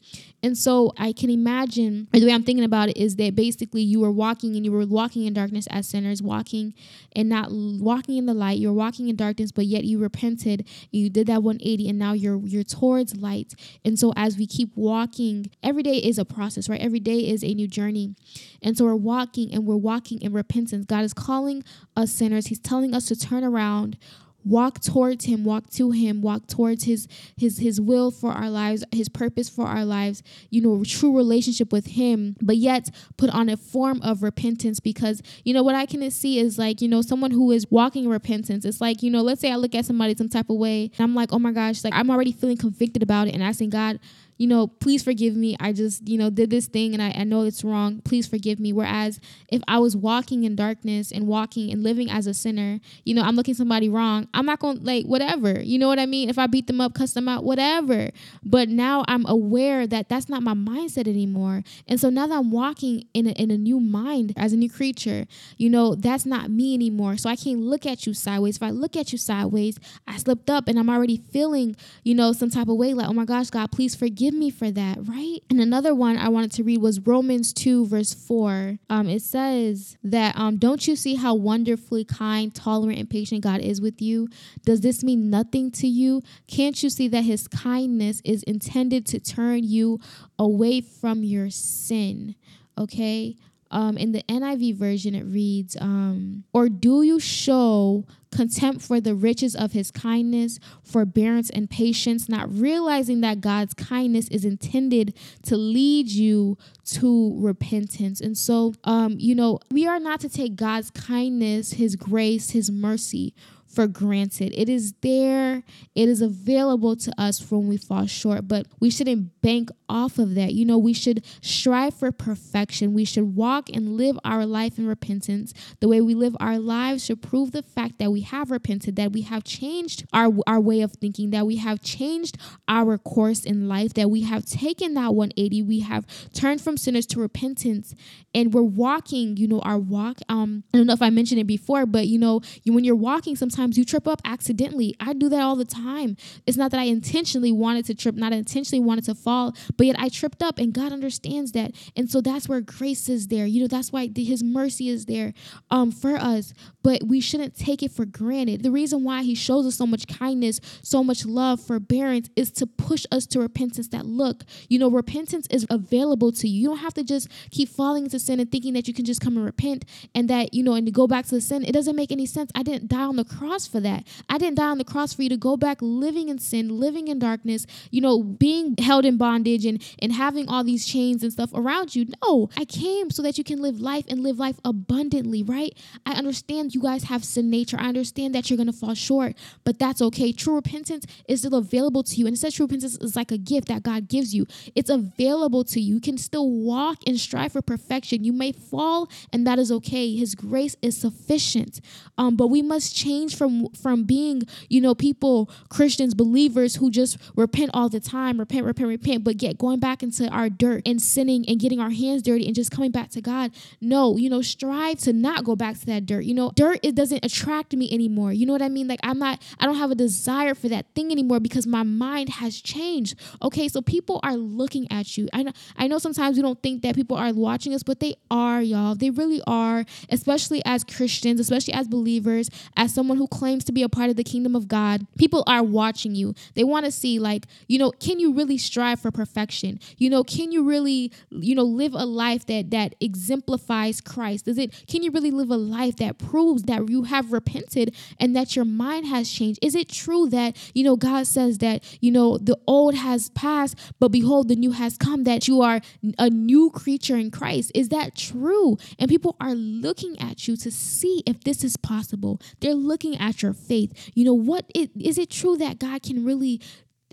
And 0.45 0.55
so 0.55 0.93
I 0.95 1.11
can 1.11 1.31
imagine 1.31 2.07
the 2.11 2.23
way 2.23 2.31
I'm 2.31 2.43
thinking 2.43 2.63
about 2.63 2.89
it 2.89 2.97
is 2.97 3.15
that 3.15 3.33
basically 3.33 3.81
you 3.81 3.99
were 3.99 4.11
walking 4.11 4.55
and 4.55 4.63
you 4.63 4.71
were 4.71 4.85
walking 4.85 5.25
in 5.25 5.33
darkness 5.33 5.65
as 5.71 5.87
sinners, 5.87 6.21
walking 6.21 6.75
and 7.15 7.27
not 7.27 7.47
walking 7.49 8.17
in 8.17 8.27
the 8.27 8.33
light. 8.35 8.59
You're 8.59 8.71
walking 8.71 9.09
in 9.09 9.15
darkness, 9.15 9.51
but 9.51 9.65
yet 9.65 9.85
you 9.85 9.97
repented. 9.97 10.67
You 10.91 11.09
did 11.09 11.25
that 11.25 11.41
180 11.41 11.89
and 11.89 11.97
now 11.97 12.13
you're 12.13 12.37
you're 12.45 12.63
towards 12.63 13.17
light. 13.17 13.55
And 13.83 13.97
so 13.97 14.13
as 14.15 14.37
we 14.37 14.45
keep 14.45 14.69
walking, 14.75 15.49
every 15.63 15.81
day 15.81 15.97
is 15.97 16.19
a 16.19 16.25
process, 16.25 16.69
right? 16.69 16.79
Every 16.79 16.99
day 16.99 17.27
is 17.27 17.43
a 17.43 17.55
new 17.55 17.67
journey. 17.67 18.13
And 18.61 18.77
so 18.77 18.85
we're 18.85 18.93
walking 18.93 19.51
and 19.51 19.65
we're 19.65 19.77
walking 19.77 20.21
in 20.21 20.31
repentance. 20.31 20.85
God 20.85 21.03
is 21.03 21.13
calling 21.15 21.63
us 21.97 22.11
sinners. 22.11 22.47
He's 22.47 22.59
telling 22.59 22.93
us 22.93 23.07
to 23.07 23.15
turn 23.15 23.43
around 23.43 23.97
walk 24.45 24.79
towards 24.79 25.25
him 25.25 25.43
walk 25.43 25.69
to 25.69 25.91
him 25.91 26.21
walk 26.21 26.47
towards 26.47 26.83
his 26.83 27.07
his 27.35 27.59
his 27.59 27.81
will 27.81 28.11
for 28.11 28.31
our 28.31 28.49
lives 28.49 28.83
his 28.91 29.09
purpose 29.09 29.49
for 29.49 29.65
our 29.65 29.83
lives 29.83 30.21
you 30.49 30.61
know 30.61 30.83
true 30.83 31.15
relationship 31.15 31.71
with 31.71 31.87
him 31.87 32.35
but 32.41 32.57
yet 32.57 32.89
put 33.17 33.29
on 33.31 33.49
a 33.49 33.57
form 33.57 33.99
of 34.01 34.21
repentance 34.21 34.79
because 34.79 35.21
you 35.43 35.53
know 35.53 35.63
what 35.63 35.75
i 35.75 35.85
can 35.85 36.09
see 36.11 36.39
is 36.39 36.57
like 36.57 36.81
you 36.81 36.87
know 36.87 37.01
someone 37.01 37.31
who 37.31 37.51
is 37.51 37.69
walking 37.71 38.07
repentance. 38.07 38.65
It's 38.65 38.79
like 38.79 39.01
you 39.01 39.09
know 39.09 39.21
let's 39.21 39.41
say 39.41 39.51
i 39.51 39.55
look 39.55 39.73
at 39.73 39.85
somebody 39.85 40.15
some 40.15 40.29
type 40.29 40.49
of 40.49 40.57
way 40.57 40.91
and 40.97 40.99
i'm 40.99 41.15
like 41.15 41.29
oh 41.31 41.39
my 41.39 41.51
gosh 41.51 41.83
like 41.83 41.93
i'm 41.93 42.11
already 42.11 42.31
feeling 42.31 42.57
convicted 42.57 43.01
about 43.01 43.27
it 43.27 43.33
and 43.33 43.41
asking 43.41 43.69
god 43.69 43.99
you 44.37 44.47
know, 44.47 44.67
please 44.67 45.03
forgive 45.03 45.35
me. 45.35 45.55
I 45.59 45.71
just, 45.71 46.07
you 46.07 46.17
know, 46.17 46.29
did 46.29 46.49
this 46.49 46.67
thing 46.67 46.93
and 46.93 47.01
I, 47.01 47.11
I 47.11 47.23
know 47.23 47.43
it's 47.43 47.63
wrong. 47.63 48.01
Please 48.01 48.27
forgive 48.27 48.59
me. 48.59 48.73
Whereas 48.73 49.19
if 49.49 49.61
I 49.67 49.79
was 49.79 49.95
walking 49.95 50.43
in 50.43 50.55
darkness 50.55 51.11
and 51.11 51.27
walking 51.27 51.71
and 51.71 51.83
living 51.83 52.09
as 52.09 52.27
a 52.27 52.33
sinner, 52.33 52.79
you 53.05 53.13
know, 53.13 53.21
I'm 53.21 53.35
looking 53.35 53.53
somebody 53.53 53.87
wrong, 53.87 54.27
I'm 54.33 54.45
not 54.45 54.59
going 54.59 54.79
to, 54.79 54.83
like, 54.83 55.05
whatever. 55.05 55.61
You 55.61 55.79
know 55.79 55.87
what 55.87 55.99
I 55.99 56.05
mean? 56.05 56.29
If 56.29 56.37
I 56.37 56.47
beat 56.47 56.67
them 56.67 56.81
up, 56.81 56.93
cuss 56.93 57.13
them 57.13 57.29
out, 57.29 57.43
whatever. 57.43 58.09
But 58.43 58.67
now 58.67 59.05
I'm 59.07 59.25
aware 59.27 59.87
that 59.87 60.09
that's 60.09 60.27
not 60.27 60.43
my 60.43 60.53
mindset 60.53 61.07
anymore. 61.07 61.63
And 61.87 61.99
so 61.99 62.09
now 62.09 62.27
that 62.27 62.35
I'm 62.35 62.51
walking 62.51 63.05
in 63.13 63.27
a, 63.27 63.31
in 63.31 63.51
a 63.51 63.57
new 63.57 63.79
mind 63.79 64.33
as 64.35 64.51
a 64.51 64.57
new 64.57 64.69
creature, 64.69 65.27
you 65.57 65.69
know, 65.69 65.95
that's 65.95 66.25
not 66.25 66.49
me 66.49 66.73
anymore. 66.73 67.17
So 67.17 67.29
I 67.29 67.35
can't 67.35 67.61
look 67.61 67.85
at 67.85 68.05
you 68.05 68.13
sideways. 68.13 68.57
If 68.57 68.63
I 68.63 68.71
look 68.71 68.95
at 68.97 69.11
you 69.11 69.17
sideways, 69.17 69.79
I 70.07 70.17
slipped 70.17 70.49
up 70.49 70.67
and 70.67 70.77
I'm 70.77 70.89
already 70.89 71.17
feeling, 71.31 71.75
you 72.03 72.15
know, 72.15 72.33
some 72.33 72.49
type 72.49 72.67
of 72.67 72.75
way 72.75 72.93
like, 72.93 73.07
oh 73.07 73.13
my 73.13 73.25
gosh, 73.25 73.49
God, 73.49 73.71
please 73.71 73.95
forgive 73.95 74.24
forgive 74.25 74.39
me 74.39 74.49
for 74.49 74.71
that, 74.71 74.97
right? 75.07 75.39
And 75.51 75.61
another 75.61 75.93
one 75.93 76.17
I 76.17 76.29
wanted 76.29 76.51
to 76.53 76.63
read 76.63 76.81
was 76.81 76.99
Romans 76.99 77.53
2, 77.53 77.85
verse 77.85 78.15
4. 78.15 78.79
Um, 78.89 79.07
it 79.07 79.21
says 79.21 79.97
that, 80.03 80.35
um, 80.35 80.57
don't 80.57 80.87
you 80.87 80.95
see 80.95 81.13
how 81.13 81.35
wonderfully 81.35 82.03
kind, 82.03 82.53
tolerant, 82.53 82.97
and 82.97 83.07
patient 83.07 83.41
God 83.41 83.59
is 83.59 83.81
with 83.81 84.01
you? 84.01 84.27
Does 84.63 84.81
this 84.81 85.03
mean 85.03 85.29
nothing 85.29 85.69
to 85.73 85.87
you? 85.87 86.23
Can't 86.47 86.81
you 86.81 86.89
see 86.89 87.07
that 87.09 87.21
his 87.21 87.47
kindness 87.47 88.23
is 88.25 88.41
intended 88.43 89.05
to 89.07 89.19
turn 89.19 89.63
you 89.63 89.99
away 90.39 90.81
from 90.81 91.23
your 91.23 91.51
sin? 91.51 92.33
Okay. 92.79 93.35
Um, 93.75 93.97
in 93.97 94.13
the 94.13 94.23
NIV 94.23 94.77
version, 94.77 95.13
it 95.15 95.25
reads, 95.25 95.75
um, 95.81 96.45
Or 96.53 96.69
do 96.69 97.01
you 97.01 97.19
show 97.19 98.05
contempt 98.31 98.81
for 98.81 98.99
the 98.99 99.13
riches 99.15 99.55
of 99.55 99.71
his 99.71 99.91
kindness, 99.91 100.59
forbearance, 100.83 101.49
and 101.49 101.69
patience, 101.69 102.29
not 102.29 102.51
realizing 102.53 103.21
that 103.21 103.41
God's 103.41 103.73
kindness 103.73 104.27
is 104.29 104.45
intended 104.45 105.13
to 105.43 105.57
lead 105.57 106.09
you 106.09 106.57
to 106.85 107.33
repentance. 107.37 108.21
And 108.21 108.37
so, 108.37 108.73
um, 108.83 109.15
you 109.17 109.35
know, 109.35 109.59
we 109.71 109.87
are 109.87 109.99
not 109.99 110.19
to 110.21 110.29
take 110.29 110.55
God's 110.55 110.91
kindness, 110.91 111.73
his 111.73 111.95
grace, 111.95 112.51
his 112.51 112.69
mercy 112.69 113.33
for 113.75 113.87
granted. 113.87 114.53
It 114.57 114.69
is 114.69 114.93
there, 115.01 115.63
it 115.93 116.09
is 116.09 116.21
available 116.21 116.95
to 116.95 117.11
us 117.21 117.51
when 117.51 117.67
we 117.67 117.77
fall 117.77 118.07
short, 118.07 118.47
but 118.47 118.67
we 118.79 118.89
shouldn't 118.89 119.41
bank 119.41 119.69
off 119.89 120.17
of 120.17 120.35
that. 120.35 120.53
You 120.53 120.65
know, 120.65 120.77
we 120.77 120.93
should 120.93 121.23
strive 121.41 121.93
for 121.93 122.11
perfection. 122.11 122.93
We 122.93 123.05
should 123.05 123.35
walk 123.35 123.69
and 123.69 123.97
live 123.97 124.17
our 124.23 124.45
life 124.45 124.77
in 124.77 124.87
repentance. 124.87 125.53
The 125.81 125.87
way 125.87 126.01
we 126.01 126.15
live 126.15 126.35
our 126.39 126.57
lives 126.57 127.05
should 127.05 127.21
prove 127.21 127.51
the 127.51 127.61
fact 127.61 127.99
that 127.99 128.11
we 128.11 128.21
have 128.21 128.49
repented, 128.49 128.95
that 128.95 129.11
we 129.11 129.21
have 129.21 129.43
changed 129.43 130.05
our, 130.13 130.31
our 130.47 130.59
way 130.59 130.81
of 130.81 130.93
thinking, 130.93 131.31
that 131.31 131.45
we 131.45 131.57
have 131.57 131.81
changed 131.81 132.37
our 132.67 132.97
course 132.97 133.43
in 133.43 133.67
life, 133.67 133.93
that 133.95 134.09
we 134.09 134.21
have 134.21 134.45
taken 134.45 134.93
that 134.93 135.13
180, 135.13 135.61
we 135.63 135.81
have 135.81 136.05
turned 136.33 136.61
from 136.61 136.77
sinners 136.77 137.05
to 137.07 137.19
repentance, 137.19 137.93
and 138.33 138.53
we're 138.53 138.61
walking, 138.61 139.37
you 139.37 139.47
know, 139.47 139.59
our 139.59 139.77
walk. 139.77 140.19
Um, 140.29 140.63
I 140.73 140.77
don't 140.77 140.87
know 140.87 140.93
if 140.93 141.01
I 141.01 141.09
mentioned 141.09 141.41
it 141.41 141.47
before, 141.47 141.85
but 141.85 142.07
you 142.07 142.19
know, 142.19 142.41
you, 142.63 142.73
when 142.73 142.83
you're 142.83 142.95
walking, 142.95 143.35
sometimes 143.35 143.64
you 143.73 143.85
trip 143.85 144.07
up 144.07 144.21
accidentally. 144.25 144.95
I 144.99 145.13
do 145.13 145.29
that 145.29 145.41
all 145.41 145.55
the 145.55 145.65
time. 145.65 146.17
It's 146.45 146.57
not 146.57 146.71
that 146.71 146.79
I 146.79 146.83
intentionally 146.83 147.51
wanted 147.51 147.85
to 147.85 147.95
trip, 147.95 148.15
not 148.15 148.33
intentionally 148.33 148.83
wanted 148.83 149.05
to 149.05 149.15
fall, 149.15 149.55
but 149.77 149.87
yet 149.87 149.95
I 149.99 150.09
tripped 150.09 150.41
up, 150.43 150.57
and 150.57 150.73
God 150.73 150.91
understands 150.91 151.51
that. 151.53 151.71
And 151.95 152.09
so 152.09 152.21
that's 152.21 152.47
where 152.49 152.61
grace 152.61 153.09
is 153.09 153.27
there. 153.27 153.45
You 153.45 153.61
know, 153.61 153.67
that's 153.67 153.91
why 153.91 154.09
His 154.15 154.43
mercy 154.43 154.89
is 154.89 155.05
there 155.05 155.33
um, 155.71 155.91
for 155.91 156.15
us. 156.15 156.53
But 156.83 157.03
we 157.03 157.19
shouldn't 157.19 157.55
take 157.55 157.81
it 157.81 157.91
for 157.91 158.05
granted. 158.05 158.63
The 158.63 158.71
reason 158.71 159.03
why 159.03 159.23
He 159.23 159.35
shows 159.35 159.65
us 159.65 159.75
so 159.75 159.87
much 159.87 160.07
kindness, 160.07 160.59
so 160.81 161.03
much 161.03 161.25
love, 161.25 161.59
forbearance 161.61 162.29
is 162.35 162.51
to 162.51 162.67
push 162.67 163.05
us 163.11 163.25
to 163.27 163.39
repentance. 163.39 163.87
That 163.89 164.05
look, 164.05 164.43
you 164.69 164.79
know, 164.79 164.89
repentance 164.89 165.47
is 165.49 165.65
available 165.69 166.31
to 166.33 166.47
you. 166.47 166.61
You 166.61 166.67
don't 166.69 166.77
have 166.77 166.93
to 166.95 167.03
just 167.03 167.27
keep 167.51 167.69
falling 167.69 168.05
into 168.05 168.19
sin 168.19 168.39
and 168.39 168.51
thinking 168.51 168.73
that 168.73 168.87
you 168.87 168.93
can 168.93 169.05
just 169.05 169.21
come 169.21 169.37
and 169.37 169.45
repent 169.45 169.85
and 170.13 170.29
that, 170.29 170.53
you 170.53 170.63
know, 170.63 170.73
and 170.73 170.85
to 170.85 170.91
go 170.91 171.07
back 171.07 171.25
to 171.25 171.35
the 171.35 171.41
sin. 171.41 171.63
It 171.63 171.71
doesn't 171.71 171.95
make 171.95 172.11
any 172.11 172.25
sense. 172.25 172.51
I 172.55 172.63
didn't 172.63 172.87
die 172.87 173.03
on 173.03 173.15
the 173.15 173.23
cross 173.23 173.54
for 173.63 173.79
that. 173.79 174.05
I 174.27 174.37
didn't 174.37 174.57
die 174.57 174.69
on 174.69 174.77
the 174.77 174.83
cross 174.83 175.13
for 175.13 175.23
you 175.23 175.29
to 175.29 175.37
go 175.37 175.55
back 175.55 175.77
living 175.81 176.29
in 176.29 176.39
sin, 176.39 176.79
living 176.79 177.07
in 177.07 177.19
darkness, 177.19 177.65
you 177.91 178.01
know, 178.01 178.23
being 178.23 178.75
held 178.77 179.05
in 179.05 179.17
bondage 179.17 179.65
and, 179.65 179.83
and 179.99 180.11
having 180.11 180.49
all 180.49 180.63
these 180.63 180.85
chains 180.85 181.23
and 181.23 181.31
stuff 181.31 181.51
around 181.53 181.95
you. 181.95 182.07
No, 182.23 182.49
I 182.57 182.65
came 182.65 183.11
so 183.11 183.21
that 183.21 183.37
you 183.37 183.43
can 183.43 183.61
live 183.61 183.79
life 183.79 184.05
and 184.09 184.23
live 184.23 184.39
life 184.39 184.59
abundantly, 184.65 185.43
right? 185.43 185.77
I 186.05 186.13
understand 186.13 186.73
you 186.73 186.81
guys 186.81 187.03
have 187.05 187.23
sin 187.23 187.49
nature. 187.49 187.77
I 187.79 187.87
understand 187.87 188.33
that 188.35 188.49
you're 188.49 188.57
going 188.57 188.67
to 188.67 188.73
fall 188.73 188.95
short, 188.95 189.35
but 189.63 189.79
that's 189.79 190.01
okay. 190.01 190.31
True 190.31 190.55
repentance 190.55 191.05
is 191.27 191.39
still 191.41 191.55
available 191.55 192.03
to 192.03 192.15
you. 192.15 192.25
And 192.25 192.35
it 192.35 192.39
says 192.39 192.55
true 192.55 192.65
repentance 192.65 192.97
is 192.97 193.15
like 193.15 193.31
a 193.31 193.37
gift 193.37 193.67
that 193.67 193.83
God 193.83 194.07
gives 194.07 194.33
you. 194.33 194.47
It's 194.75 194.89
available 194.89 195.63
to 195.65 195.79
you. 195.79 195.95
You 195.95 196.01
can 196.01 196.17
still 196.17 196.49
walk 196.49 196.97
and 197.05 197.19
strive 197.19 197.53
for 197.53 197.61
perfection. 197.61 198.23
You 198.23 198.33
may 198.33 198.51
fall, 198.51 199.09
and 199.31 199.45
that 199.45 199.59
is 199.59 199.71
okay. 199.71 200.15
His 200.15 200.35
grace 200.35 200.75
is 200.81 200.97
sufficient. 200.97 201.79
Um, 202.17 202.35
but 202.35 202.47
we 202.47 202.61
must 202.61 202.95
change 202.95 203.35
from 203.37 203.44
from 203.45 203.67
from 203.81 204.03
being, 204.03 204.43
you 204.69 204.81
know, 204.81 204.95
people, 204.95 205.49
Christians, 205.69 206.13
believers 206.13 206.75
who 206.75 206.89
just 206.89 207.17
repent 207.35 207.71
all 207.73 207.89
the 207.89 207.99
time, 207.99 208.39
repent, 208.39 208.65
repent, 208.65 208.89
repent, 208.89 209.23
but 209.23 209.37
get 209.37 209.57
going 209.57 209.79
back 209.79 210.01
into 210.01 210.27
our 210.29 210.49
dirt 210.49 210.81
and 210.85 211.01
sinning 211.01 211.45
and 211.47 211.59
getting 211.59 211.79
our 211.79 211.91
hands 211.91 212.23
dirty 212.23 212.45
and 212.45 212.55
just 212.55 212.71
coming 212.71 212.91
back 212.91 213.09
to 213.11 213.21
God. 213.21 213.51
No, 213.81 214.17
you 214.17 214.29
know, 214.29 214.41
strive 214.41 214.99
to 214.99 215.13
not 215.13 215.43
go 215.43 215.55
back 215.55 215.79
to 215.79 215.85
that 215.87 216.05
dirt. 216.05 216.25
You 216.25 216.33
know, 216.33 216.51
dirt 216.55 216.79
it 216.81 216.95
doesn't 216.95 217.23
attract 217.23 217.73
me 217.75 217.89
anymore. 217.91 218.33
You 218.33 218.45
know 218.45 218.53
what 218.53 218.61
I 218.61 218.69
mean? 218.69 218.87
Like 218.87 218.99
I'm 219.03 219.19
not 219.19 219.41
I 219.59 219.65
don't 219.65 219.77
have 219.77 219.91
a 219.91 219.95
desire 219.95 220.55
for 220.55 220.69
that 220.69 220.87
thing 220.95 221.11
anymore 221.11 221.39
because 221.39 221.67
my 221.67 221.83
mind 221.83 222.29
has 222.29 222.59
changed. 222.59 223.15
Okay, 223.41 223.67
so 223.67 223.81
people 223.81 224.19
are 224.23 224.35
looking 224.35 224.91
at 224.91 225.17
you. 225.17 225.27
I 225.33 225.43
know 225.43 225.51
I 225.77 225.87
know 225.87 225.99
sometimes 225.99 226.37
we 226.37 226.41
don't 226.41 226.61
think 226.63 226.81
that 226.81 226.95
people 226.95 227.17
are 227.17 227.31
watching 227.33 227.73
us, 227.73 227.83
but 227.83 227.99
they 227.99 228.15
are, 228.31 228.61
y'all. 228.61 228.95
They 228.95 229.11
really 229.11 229.41
are, 229.45 229.85
especially 230.09 230.63
as 230.65 230.83
Christians, 230.83 231.39
especially 231.39 231.73
as 231.73 231.87
believers, 231.87 232.49
as 232.75 232.93
someone 232.93 233.17
who 233.17 233.24
claims 233.27 233.63
to 233.65 233.71
be 233.71 233.83
a 233.83 233.89
part 233.89 234.09
of 234.09 234.15
the 234.15 234.23
kingdom 234.23 234.55
of 234.55 234.67
God. 234.67 235.05
People 235.17 235.43
are 235.47 235.63
watching 235.63 236.15
you. 236.15 236.33
They 236.53 236.63
want 236.63 236.85
to 236.85 236.91
see 236.91 237.19
like, 237.19 237.45
you 237.67 237.77
know, 237.77 237.91
can 237.91 238.19
you 238.19 238.33
really 238.33 238.57
strive 238.57 238.99
for 238.99 239.11
perfection? 239.11 239.79
You 239.97 240.09
know, 240.09 240.23
can 240.23 240.51
you 240.51 240.63
really, 240.63 241.11
you 241.29 241.55
know, 241.55 241.63
live 241.63 241.93
a 241.93 242.05
life 242.05 242.45
that 242.47 242.71
that 242.71 242.95
exemplifies 242.99 244.01
Christ? 244.01 244.47
Is 244.47 244.57
it 244.57 244.85
can 244.87 245.03
you 245.03 245.11
really 245.11 245.31
live 245.31 245.49
a 245.49 245.57
life 245.57 245.97
that 245.97 246.17
proves 246.17 246.63
that 246.63 246.89
you 246.89 247.03
have 247.03 247.31
repented 247.31 247.95
and 248.19 248.35
that 248.35 248.55
your 248.55 248.65
mind 248.65 249.07
has 249.07 249.29
changed? 249.29 249.59
Is 249.61 249.75
it 249.75 249.89
true 249.89 250.29
that, 250.29 250.55
you 250.73 250.83
know, 250.83 250.95
God 250.95 251.27
says 251.27 251.59
that, 251.59 251.83
you 252.01 252.11
know, 252.11 252.37
the 252.37 252.57
old 252.67 252.95
has 252.95 253.29
passed, 253.29 253.77
but 253.99 254.09
behold 254.09 254.47
the 254.47 254.55
new 254.55 254.71
has 254.71 254.97
come 254.97 255.23
that 255.23 255.47
you 255.47 255.61
are 255.61 255.81
a 256.17 256.29
new 256.29 256.69
creature 256.69 257.17
in 257.17 257.31
Christ? 257.31 257.71
Is 257.73 257.89
that 257.89 258.15
true? 258.15 258.77
And 258.99 259.09
people 259.09 259.35
are 259.39 259.55
looking 259.55 260.19
at 260.19 260.47
you 260.47 260.57
to 260.57 260.71
see 260.71 261.23
if 261.25 261.43
this 261.43 261.63
is 261.63 261.77
possible. 261.77 262.39
They're 262.59 262.73
looking 262.73 263.14
at 263.19 263.41
your 263.41 263.53
faith. 263.53 264.11
You 264.13 264.25
know, 264.25 264.33
what 264.33 264.65
is, 264.73 264.89
is 264.99 265.17
it 265.17 265.29
true 265.29 265.57
that 265.57 265.79
God 265.79 266.03
can 266.03 266.25
really 266.25 266.61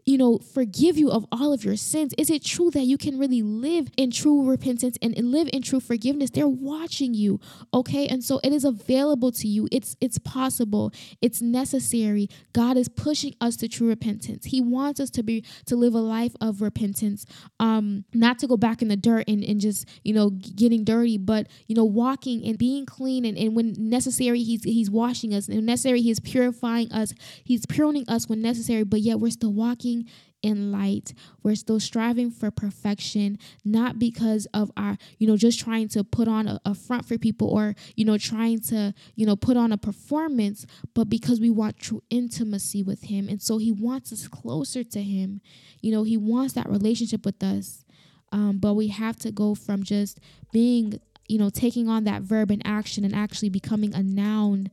you 0.05 0.19
know, 0.19 0.39
forgive 0.39 0.99
you 0.99 1.11
of 1.11 1.25
all 1.31 1.53
of 1.53 1.65
your 1.65 1.77
sins? 1.77 2.13
Is 2.19 2.29
it 2.29 2.45
true 2.45 2.71
that 2.73 2.85
you 2.85 2.99
can 2.99 3.19
really 3.19 3.43
live 3.43 3.89
in 3.97 4.11
true 4.11 4.49
repentance 4.49 4.99
and 5.01 5.17
live 5.17 5.49
in 5.53 5.63
true 5.63 5.79
forgiveness? 5.79 6.31
They're 6.31 6.49
watching 6.49 7.15
you, 7.15 7.39
okay? 7.73 8.09
And 8.09 8.25
so 8.25 8.41
it 8.43 8.53
is 8.53 8.65
available 8.65 9.31
to 9.33 9.47
you. 9.47 9.69
It's 9.71 9.97
it's 10.01 10.19
possible. 10.19 10.93
It's 11.21 11.41
necessary. 11.41 12.29
God 12.53 12.77
is 12.77 12.89
pushing 12.89 13.35
us 13.41 13.57
to 13.57 13.69
true 13.69 13.89
repentance. 13.89 14.47
He 14.47 14.61
wants 14.61 14.99
us 14.99 15.11
to 15.11 15.23
be 15.23 15.45
to 15.67 15.77
live 15.77 15.95
a 15.95 16.01
life 16.01 16.35
of 16.41 16.63
repentance. 16.63 17.25
Um 17.61 18.05
not 18.13 18.41
to 18.41 18.49
go 18.49 18.57
back 18.57 18.83
in 18.83 18.89
the 18.89 18.97
dirt 18.97 19.29
and, 19.29 19.45
and 19.45 19.61
just, 19.61 19.89
you 20.03 20.13
know, 20.13 20.31
getting 20.31 20.83
dirty, 20.83 21.17
but 21.17 21.47
you 21.69 21.77
know, 21.77 21.85
walking 21.85 22.45
and 22.45 22.59
being 22.59 22.87
clean 22.87 23.25
and, 23.25 23.39
and 23.39 23.55
when 23.55 23.75
necessary 23.79 24.43
he's 24.43 24.65
he's 24.65 24.91
washing 24.91 25.33
us. 25.33 25.47
And 25.47 25.59
when 25.59 25.67
necessary 25.67 26.01
he's 26.01 26.19
purifying 26.19 26.91
us. 26.91 27.15
He's 27.45 27.67
pruning 27.67 28.05
us 28.09 28.29
when 28.29 28.43
necessary, 28.43 28.83
but 28.83 29.01
yet 29.01 29.21
we're 29.21 29.31
still 29.31 29.53
walking 29.53 29.92
walking 29.93 30.11
in 30.43 30.73
light. 30.73 31.15
We're 31.45 31.55
still 31.55 31.79
striving 31.79 32.31
for 32.33 32.51
perfection, 32.51 33.39
not 33.65 33.99
because 34.01 34.47
of 34.53 34.73
our, 34.77 34.99
you 35.19 35.27
know, 35.29 35.37
just 35.37 35.61
trying 35.61 35.89
to 35.91 36.03
put 36.03 36.27
on 36.27 36.49
a, 36.49 36.61
a, 36.65 36.75
front 36.75 37.07
for 37.07 37.17
people 37.17 37.49
or, 37.49 37.77
you 37.95 38.05
know, 38.05 38.19
trying 38.19 38.59
to, 38.63 38.93
you 39.15 39.25
know, 39.25 39.37
put 39.37 39.57
on 39.57 39.71
a 39.71 39.79
performance, 39.79 40.67
but 40.95 41.09
because 41.09 41.41
we 41.41 41.49
want 41.49 41.79
true 41.79 42.03
intimacy 42.11 42.83
with 42.83 43.05
Him. 43.05 43.29
And 43.29 43.41
so 43.41 43.59
He 43.59 43.71
wants 43.71 44.13
us 44.13 44.27
closer 44.27 44.83
to 44.83 45.03
Him. 45.03 45.41
You 45.81 45.93
know, 45.93 46.03
He 46.03 46.17
wants 46.17 46.55
that 46.55 46.69
relationship 46.69 47.25
with 47.25 47.41
us. 47.43 47.85
Um, 48.33 48.59
but 48.59 48.75
we 48.75 48.89
have 48.89 49.17
to 49.19 49.31
go 49.31 49.55
from 49.55 49.85
just 49.85 50.19
being, 50.53 50.99
you 51.29 51.39
know, 51.39 51.51
taking 51.51 51.89
on 51.89 52.03
that 52.05 52.23
verb 52.23 52.51
in 52.51 52.67
action 52.67 53.05
and 53.05 53.15
actually 53.15 53.51
becoming 53.51 53.95
a 53.95 54.03
noun 54.03 54.71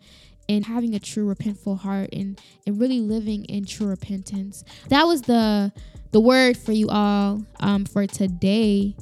and 0.50 0.66
having 0.66 0.96
a 0.96 1.00
true 1.00 1.34
repentful 1.34 1.80
heart 1.80 2.10
and 2.12 2.42
and 2.66 2.82
really 2.82 3.00
living 3.00 3.46
in 3.46 3.64
true 3.64 3.88
repentance. 3.88 4.66
That 4.90 5.04
was 5.04 5.22
the 5.22 5.72
the 6.12 6.20
word 6.20 6.58
for 6.58 6.74
you 6.74 6.90
all 6.90 7.46
um, 7.60 7.86
for 7.86 8.08
today. 8.08 8.96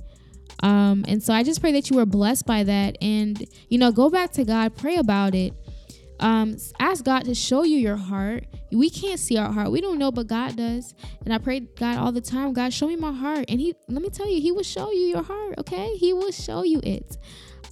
Um, 0.61 1.05
and 1.07 1.23
so 1.23 1.33
I 1.33 1.43
just 1.43 1.61
pray 1.61 1.71
that 1.71 1.89
you 1.89 1.95
were 1.95 2.05
blessed 2.05 2.45
by 2.45 2.63
that, 2.63 2.97
and 3.01 3.43
you 3.69 3.77
know, 3.77 3.91
go 3.91 4.09
back 4.09 4.31
to 4.33 4.43
God, 4.43 4.75
pray 4.75 4.97
about 4.97 5.33
it. 5.33 5.53
Um, 6.19 6.57
ask 6.79 7.05
God 7.05 7.25
to 7.25 7.35
show 7.35 7.63
you 7.63 7.77
your 7.77 7.95
heart. 7.95 8.45
We 8.71 8.89
can't 8.89 9.19
see 9.19 9.37
our 9.37 9.51
heart. 9.51 9.71
We 9.71 9.81
don't 9.81 9.99
know, 9.99 10.11
but 10.11 10.25
God 10.25 10.57
does. 10.57 10.95
And 11.23 11.31
I 11.31 11.37
pray 11.37 11.59
God 11.59 11.97
all 11.97 12.11
the 12.11 12.21
time, 12.21 12.53
God, 12.53 12.73
show 12.73 12.87
me 12.87 12.95
my 12.95 13.11
heart. 13.11 13.45
And 13.47 13.59
He, 13.59 13.75
let 13.87 14.01
me 14.01 14.09
tell 14.09 14.27
you, 14.27 14.41
He 14.41 14.51
will 14.51 14.63
show 14.63 14.91
you 14.91 15.01
your 15.01 15.21
heart. 15.21 15.55
Okay, 15.59 15.95
He 15.95 16.13
will 16.13 16.31
show 16.31 16.63
you 16.63 16.79
it. 16.83 17.17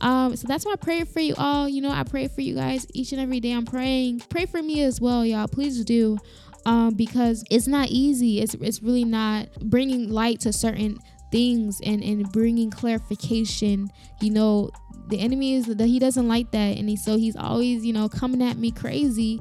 Um, 0.01 0.35
so 0.35 0.47
that's 0.47 0.65
why 0.65 0.73
I 0.73 0.77
pray 0.77 1.03
for 1.03 1.19
you 1.19 1.35
all. 1.37 1.67
You 1.67 1.81
know, 1.81 1.91
I 1.91 2.03
pray 2.03 2.27
for 2.27 2.41
you 2.41 2.55
guys 2.55 2.87
each 2.93 3.11
and 3.11 3.21
every 3.21 3.39
day. 3.39 3.51
I'm 3.51 3.65
praying. 3.65 4.21
Pray 4.29 4.45
for 4.45 4.61
me 4.61 4.81
as 4.83 4.99
well, 4.99 5.25
y'all. 5.25 5.47
Please 5.47 5.83
do. 5.83 6.17
Um, 6.65 6.95
because 6.95 7.43
it's 7.51 7.67
not 7.67 7.89
easy. 7.89 8.41
It's 8.41 8.55
it's 8.55 8.81
really 8.81 9.03
not 9.03 9.49
bringing 9.61 10.09
light 10.09 10.39
to 10.41 10.53
certain 10.53 10.97
things 11.31 11.79
and 11.83 12.03
and 12.03 12.31
bringing 12.31 12.71
clarification. 12.71 13.89
You 14.19 14.31
know, 14.31 14.71
the 15.07 15.19
enemy 15.19 15.53
is 15.53 15.67
that 15.67 15.85
he 15.85 15.99
doesn't 15.99 16.27
like 16.27 16.51
that, 16.51 16.77
and 16.77 16.89
he 16.89 16.95
so 16.95 17.17
he's 17.17 17.35
always 17.35 17.85
you 17.85 17.93
know 17.93 18.09
coming 18.09 18.41
at 18.41 18.57
me 18.57 18.71
crazy. 18.71 19.39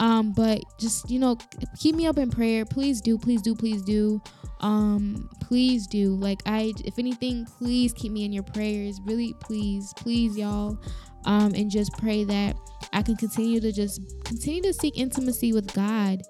Um, 0.00 0.32
but 0.32 0.62
just 0.78 1.08
you 1.10 1.20
know, 1.20 1.36
keep 1.78 1.94
me 1.94 2.06
up 2.06 2.18
in 2.18 2.30
prayer. 2.30 2.64
Please 2.64 3.00
do, 3.00 3.16
please 3.16 3.42
do, 3.42 3.54
please 3.54 3.82
do. 3.82 4.20
Um 4.60 5.28
please 5.40 5.86
do. 5.86 6.14
Like 6.16 6.42
i 6.46 6.72
if 6.84 6.98
anything 6.98 7.46
please 7.58 7.92
keep 7.92 8.12
me 8.12 8.24
in 8.24 8.32
your 8.32 8.42
prayers. 8.42 9.00
Really 9.04 9.34
please 9.40 9.92
please 9.96 10.36
y'all. 10.36 10.78
Um 11.24 11.54
and 11.54 11.70
just 11.70 11.92
pray 11.94 12.24
that 12.24 12.56
i 12.92 13.02
can 13.02 13.14
continue 13.14 13.60
to 13.60 13.72
just 13.72 14.00
continue 14.24 14.62
to 14.62 14.72
seek 14.72 14.98
intimacy 14.98 15.52
with 15.52 15.72
god. 15.72 16.22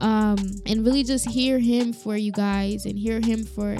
Um 0.00 0.38
and 0.66 0.84
really 0.84 1.04
just 1.04 1.28
hear 1.28 1.58
him 1.58 1.92
for 1.92 2.16
you 2.16 2.32
guys 2.32 2.86
and 2.86 2.98
hear 2.98 3.20
him 3.20 3.44
for 3.44 3.76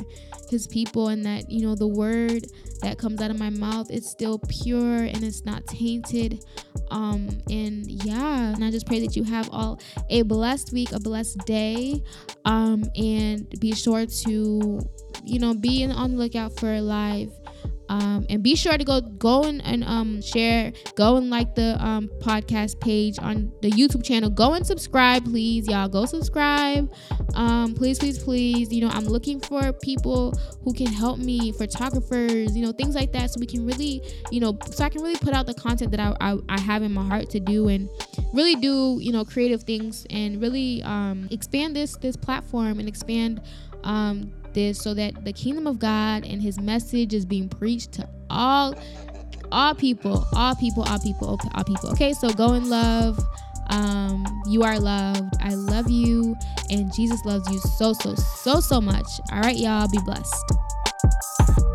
his 0.50 0.66
people 0.66 1.08
and 1.08 1.24
that 1.24 1.50
you 1.50 1.66
know 1.66 1.74
the 1.74 1.86
word 1.86 2.46
that 2.82 2.98
comes 2.98 3.20
out 3.20 3.30
of 3.30 3.38
my 3.38 3.50
mouth 3.50 3.86
it's 3.90 4.10
still 4.10 4.38
pure 4.48 5.04
and 5.04 5.22
it's 5.24 5.44
not 5.44 5.66
tainted. 5.66 6.44
Um 6.90 7.28
and 7.50 7.90
yeah 8.04 8.54
and 8.54 8.64
i 8.64 8.70
just 8.70 8.86
pray 8.86 9.00
that 9.00 9.16
you 9.16 9.24
have 9.24 9.48
all 9.50 9.80
a 10.08 10.22
blessed 10.22 10.72
week 10.72 10.92
a 10.92 11.00
blessed 11.00 11.38
day 11.44 12.00
um 12.44 12.84
and 12.94 13.48
be 13.58 13.74
sure 13.74 14.06
to 14.06 14.80
you 15.24 15.38
know 15.40 15.52
be 15.52 15.84
on 15.84 16.12
the 16.12 16.16
lookout 16.16 16.56
for 16.60 16.74
a 16.74 16.80
live 16.80 17.32
um, 17.88 18.26
and 18.28 18.42
be 18.42 18.54
sure 18.54 18.76
to 18.76 18.84
go 18.84 19.00
go 19.00 19.44
and, 19.44 19.64
and 19.64 19.84
um, 19.84 20.22
share 20.22 20.72
go 20.94 21.16
and 21.16 21.30
like 21.30 21.54
the 21.54 21.76
um, 21.84 22.08
podcast 22.20 22.80
page 22.80 23.18
on 23.18 23.52
the 23.62 23.70
youtube 23.70 24.04
channel. 24.04 24.30
Go 24.30 24.54
and 24.54 24.66
subscribe 24.66 25.24
please 25.24 25.68
y'all. 25.68 25.88
Go 25.88 26.06
subscribe. 26.06 26.92
Um, 27.34 27.74
please 27.74 27.98
please 27.98 28.18
please 28.18 28.72
you 28.72 28.80
know 28.80 28.88
i'm 28.88 29.04
looking 29.04 29.40
for 29.40 29.72
people 29.72 30.32
who 30.64 30.72
can 30.72 30.86
help 30.86 31.18
me 31.18 31.52
photographers 31.52 32.56
you 32.56 32.64
know 32.64 32.72
things 32.72 32.94
like 32.94 33.12
that 33.12 33.30
so 33.30 33.38
we 33.38 33.46
can 33.46 33.66
really 33.66 34.02
you 34.30 34.40
know 34.40 34.58
so 34.70 34.84
i 34.84 34.88
can 34.88 35.02
really 35.02 35.18
put 35.18 35.34
out 35.34 35.46
the 35.46 35.54
content 35.54 35.90
that 35.90 36.00
i, 36.00 36.14
I, 36.20 36.38
I 36.48 36.60
have 36.60 36.82
in 36.82 36.92
my 36.92 37.04
heart 37.04 37.30
to 37.30 37.40
do 37.40 37.68
and 37.68 37.88
really 38.32 38.56
do 38.56 38.98
you 39.00 39.12
know 39.12 39.24
creative 39.24 39.62
things 39.62 40.06
and 40.10 40.40
really 40.40 40.82
um, 40.82 41.28
expand 41.30 41.76
this 41.76 41.96
this 41.96 42.16
platform 42.16 42.78
and 42.78 42.88
expand 42.88 43.42
um, 43.84 44.32
this 44.56 44.80
so 44.80 44.92
that 44.94 45.24
the 45.24 45.32
kingdom 45.32 45.68
of 45.68 45.78
God 45.78 46.24
and 46.24 46.42
his 46.42 46.58
message 46.58 47.14
is 47.14 47.24
being 47.24 47.48
preached 47.48 47.92
to 47.92 48.08
all 48.28 48.74
all 49.52 49.74
people, 49.76 50.26
all 50.32 50.56
people, 50.56 50.82
all 50.82 50.98
people, 50.98 51.38
all 51.54 51.62
people. 51.62 51.90
Okay, 51.90 52.12
so 52.12 52.30
go 52.30 52.54
in 52.54 52.68
love. 52.68 53.16
Um, 53.68 54.24
you 54.48 54.62
are 54.62 54.80
loved. 54.80 55.34
I 55.40 55.54
love 55.54 55.88
you, 55.88 56.34
and 56.70 56.92
Jesus 56.92 57.24
loves 57.24 57.48
you 57.50 57.58
so, 57.58 57.92
so, 57.92 58.14
so, 58.14 58.58
so 58.60 58.80
much. 58.80 59.06
All 59.32 59.40
right, 59.40 59.56
y'all, 59.56 59.88
be 59.88 59.98
blessed. 60.04 61.65